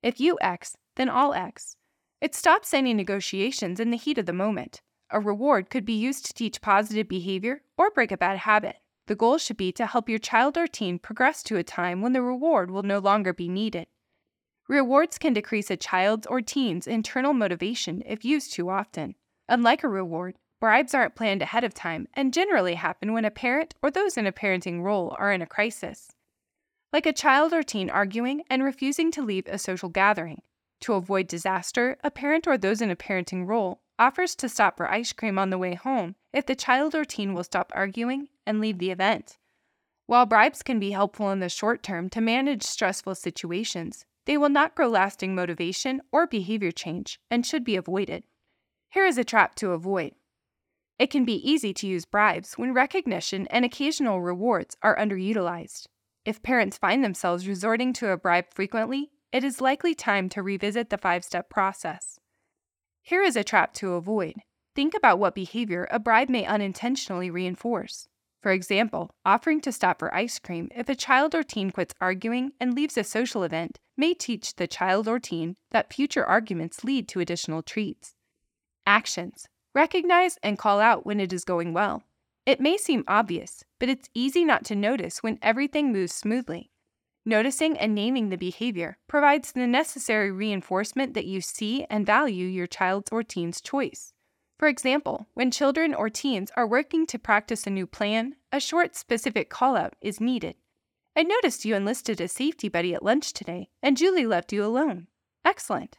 If 0.02 0.20
you 0.20 0.36
X, 0.42 0.76
then 0.96 1.08
I'll 1.08 1.32
X. 1.32 1.78
It 2.20 2.34
stops 2.34 2.74
any 2.74 2.92
negotiations 2.92 3.80
in 3.80 3.90
the 3.90 3.96
heat 3.96 4.18
of 4.18 4.26
the 4.26 4.34
moment. 4.34 4.82
A 5.08 5.20
reward 5.20 5.70
could 5.70 5.86
be 5.86 5.94
used 5.94 6.26
to 6.26 6.34
teach 6.34 6.60
positive 6.60 7.08
behavior 7.08 7.62
or 7.78 7.90
break 7.90 8.12
a 8.12 8.18
bad 8.18 8.36
habit. 8.36 8.76
The 9.06 9.14
goal 9.14 9.38
should 9.38 9.56
be 9.56 9.70
to 9.72 9.86
help 9.86 10.08
your 10.08 10.18
child 10.18 10.58
or 10.58 10.66
teen 10.66 10.98
progress 10.98 11.42
to 11.44 11.56
a 11.56 11.62
time 11.62 12.02
when 12.02 12.12
the 12.12 12.22
reward 12.22 12.70
will 12.70 12.82
no 12.82 12.98
longer 12.98 13.32
be 13.32 13.48
needed. 13.48 13.86
Rewards 14.68 15.16
can 15.16 15.32
decrease 15.32 15.70
a 15.70 15.76
child's 15.76 16.26
or 16.26 16.40
teen's 16.40 16.88
internal 16.88 17.32
motivation 17.32 18.02
if 18.04 18.24
used 18.24 18.52
too 18.52 18.68
often. 18.68 19.14
Unlike 19.48 19.84
a 19.84 19.88
reward, 19.88 20.36
bribes 20.60 20.92
aren't 20.92 21.14
planned 21.14 21.40
ahead 21.40 21.62
of 21.62 21.72
time 21.72 22.08
and 22.14 22.34
generally 22.34 22.74
happen 22.74 23.12
when 23.12 23.24
a 23.24 23.30
parent 23.30 23.74
or 23.80 23.92
those 23.92 24.16
in 24.16 24.26
a 24.26 24.32
parenting 24.32 24.82
role 24.82 25.14
are 25.20 25.32
in 25.32 25.40
a 25.40 25.46
crisis. 25.46 26.10
Like 26.92 27.06
a 27.06 27.12
child 27.12 27.52
or 27.52 27.62
teen 27.62 27.88
arguing 27.88 28.42
and 28.50 28.64
refusing 28.64 29.12
to 29.12 29.22
leave 29.22 29.46
a 29.46 29.58
social 29.58 29.88
gathering. 29.88 30.42
To 30.80 30.94
avoid 30.94 31.28
disaster, 31.28 31.96
a 32.02 32.10
parent 32.10 32.46
or 32.48 32.58
those 32.58 32.82
in 32.82 32.90
a 32.90 32.96
parenting 32.96 33.46
role 33.46 33.82
offers 33.98 34.34
to 34.36 34.48
stop 34.48 34.76
for 34.76 34.90
ice 34.90 35.12
cream 35.12 35.38
on 35.38 35.50
the 35.50 35.58
way 35.58 35.74
home 35.74 36.16
if 36.36 36.44
the 36.44 36.54
child 36.54 36.94
or 36.94 37.02
teen 37.02 37.32
will 37.32 37.42
stop 37.42 37.72
arguing 37.74 38.28
and 38.46 38.60
leave 38.60 38.78
the 38.78 38.90
event. 38.90 39.38
While 40.04 40.26
bribes 40.26 40.62
can 40.62 40.78
be 40.78 40.90
helpful 40.90 41.30
in 41.30 41.40
the 41.40 41.48
short 41.48 41.82
term 41.82 42.10
to 42.10 42.20
manage 42.20 42.62
stressful 42.62 43.14
situations, 43.14 44.04
they 44.26 44.36
will 44.36 44.50
not 44.50 44.74
grow 44.74 44.88
lasting 44.88 45.34
motivation 45.34 46.02
or 46.12 46.26
behavior 46.26 46.70
change 46.70 47.18
and 47.30 47.46
should 47.46 47.64
be 47.64 47.74
avoided. 47.74 48.24
Here 48.90 49.06
is 49.06 49.16
a 49.16 49.24
trap 49.24 49.54
to 49.56 49.70
avoid. 49.70 50.12
It 50.98 51.10
can 51.10 51.24
be 51.24 51.50
easy 51.50 51.72
to 51.72 51.86
use 51.86 52.04
bribes 52.04 52.58
when 52.58 52.74
recognition 52.74 53.46
and 53.46 53.64
occasional 53.64 54.20
rewards 54.20 54.76
are 54.82 54.98
underutilized. 54.98 55.86
If 56.26 56.42
parents 56.42 56.76
find 56.76 57.02
themselves 57.02 57.48
resorting 57.48 57.94
to 57.94 58.10
a 58.10 58.18
bribe 58.18 58.52
frequently, 58.52 59.10
it 59.32 59.42
is 59.42 59.62
likely 59.62 59.94
time 59.94 60.28
to 60.30 60.42
revisit 60.42 60.90
the 60.90 60.98
five 60.98 61.24
step 61.24 61.48
process. 61.48 62.18
Here 63.00 63.22
is 63.22 63.36
a 63.36 63.44
trap 63.44 63.72
to 63.74 63.94
avoid. 63.94 64.34
Think 64.76 64.92
about 64.94 65.18
what 65.18 65.34
behavior 65.34 65.88
a 65.90 65.98
bribe 65.98 66.28
may 66.28 66.44
unintentionally 66.44 67.30
reinforce. 67.30 68.08
For 68.42 68.52
example, 68.52 69.10
offering 69.24 69.62
to 69.62 69.72
stop 69.72 69.98
for 69.98 70.14
ice 70.14 70.38
cream 70.38 70.68
if 70.76 70.90
a 70.90 70.94
child 70.94 71.34
or 71.34 71.42
teen 71.42 71.70
quits 71.70 71.94
arguing 71.98 72.52
and 72.60 72.74
leaves 72.74 72.98
a 72.98 73.02
social 73.02 73.42
event 73.42 73.78
may 73.96 74.12
teach 74.12 74.56
the 74.56 74.66
child 74.66 75.08
or 75.08 75.18
teen 75.18 75.56
that 75.70 75.94
future 75.94 76.26
arguments 76.26 76.84
lead 76.84 77.08
to 77.08 77.20
additional 77.20 77.62
treats. 77.62 78.16
Actions 78.86 79.46
Recognize 79.74 80.38
and 80.42 80.58
call 80.58 80.78
out 80.78 81.06
when 81.06 81.20
it 81.20 81.32
is 81.32 81.46
going 81.46 81.72
well. 81.72 82.02
It 82.44 82.60
may 82.60 82.76
seem 82.76 83.02
obvious, 83.08 83.64
but 83.78 83.88
it's 83.88 84.10
easy 84.12 84.44
not 84.44 84.66
to 84.66 84.76
notice 84.76 85.22
when 85.22 85.38
everything 85.40 85.90
moves 85.90 86.14
smoothly. 86.14 86.70
Noticing 87.24 87.78
and 87.78 87.94
naming 87.94 88.28
the 88.28 88.36
behavior 88.36 88.98
provides 89.08 89.52
the 89.52 89.66
necessary 89.66 90.30
reinforcement 90.30 91.14
that 91.14 91.24
you 91.24 91.40
see 91.40 91.86
and 91.88 92.04
value 92.04 92.46
your 92.46 92.66
child's 92.66 93.08
or 93.10 93.22
teen's 93.22 93.62
choice. 93.62 94.12
For 94.58 94.68
example, 94.68 95.28
when 95.34 95.50
children 95.50 95.94
or 95.94 96.08
teens 96.08 96.50
are 96.56 96.66
working 96.66 97.06
to 97.08 97.18
practice 97.18 97.66
a 97.66 97.70
new 97.70 97.86
plan, 97.86 98.36
a 98.50 98.58
short, 98.58 98.96
specific 98.96 99.50
call 99.50 99.76
out 99.76 99.94
is 100.00 100.20
needed. 100.20 100.56
I 101.14 101.22
noticed 101.22 101.64
you 101.64 101.74
enlisted 101.74 102.20
a 102.20 102.28
safety 102.28 102.68
buddy 102.68 102.94
at 102.94 103.02
lunch 103.02 103.32
today, 103.32 103.68
and 103.82 103.96
Julie 103.96 104.26
left 104.26 104.52
you 104.52 104.64
alone. 104.64 105.08
Excellent. 105.44 105.98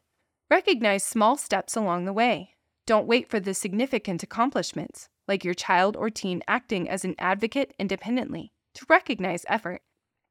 Recognize 0.49 1.03
small 1.03 1.37
steps 1.37 1.75
along 1.75 2.05
the 2.05 2.13
way. 2.13 2.55
Don't 2.85 3.07
wait 3.07 3.29
for 3.29 3.39
the 3.39 3.53
significant 3.53 4.23
accomplishments, 4.23 5.09
like 5.27 5.43
your 5.43 5.53
child 5.53 5.95
or 5.95 6.09
teen 6.09 6.41
acting 6.47 6.89
as 6.89 7.03
an 7.03 7.15
advocate 7.19 7.73
independently, 7.77 8.53
to 8.73 8.85
recognize 8.89 9.45
effort. 9.47 9.81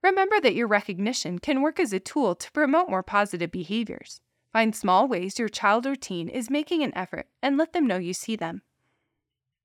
Remember 0.03 0.41
that 0.41 0.55
your 0.55 0.67
recognition 0.67 1.39
can 1.39 1.63
work 1.63 1.79
as 1.79 1.93
a 1.93 2.01
tool 2.01 2.35
to 2.35 2.53
promote 2.53 2.89
more 2.89 3.03
positive 3.03 3.51
behaviors. 3.51 4.21
Find 4.53 4.75
small 4.75 5.07
ways 5.07 5.39
your 5.39 5.49
child 5.49 5.87
or 5.87 5.97
teen 5.97 6.29
is 6.29 6.51
making 6.51 6.83
an 6.83 6.97
effort 6.97 7.27
and 7.43 7.57
let 7.57 7.73
them 7.73 7.87
know 7.87 7.99
you 7.99 8.13
see 8.13 8.37
them. 8.37 8.63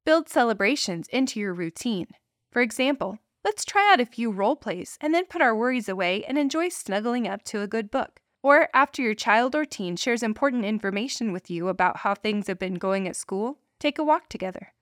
Build 0.06 0.28
celebrations 0.28 1.08
into 1.10 1.40
your 1.40 1.54
routine. 1.54 2.08
For 2.52 2.62
example, 2.62 3.20
let's 3.46 3.64
try 3.64 3.92
out 3.94 4.02
a 4.02 4.06
few 4.06 4.32
role 4.32 4.56
plays 4.56 4.98
and 5.00 5.14
then 5.14 5.26
put 5.26 5.42
our 5.42 5.56
worries 5.56 5.88
away 5.88 6.24
and 6.26 6.38
enjoy 6.38 6.70
snuggling 6.70 7.28
up 7.28 7.44
to 7.44 7.62
a 7.62 7.68
good 7.68 7.92
book. 7.92 8.20
Or 8.44 8.70
after 8.74 9.02
your 9.02 9.14
child 9.14 9.56
or 9.56 9.66
teen 9.66 9.96
shares 9.96 10.24
important 10.24 10.66
information 10.66 11.32
with 11.32 11.52
you 11.52 11.68
about 11.68 11.98
how 11.98 12.16
things 12.16 12.48
have 12.48 12.58
been 12.58 12.76
going 12.76 13.08
at 13.08 13.16
school, 13.16 13.60
take 13.80 14.00
a 14.00 14.04
walk 14.04 14.30
together. 14.30 14.74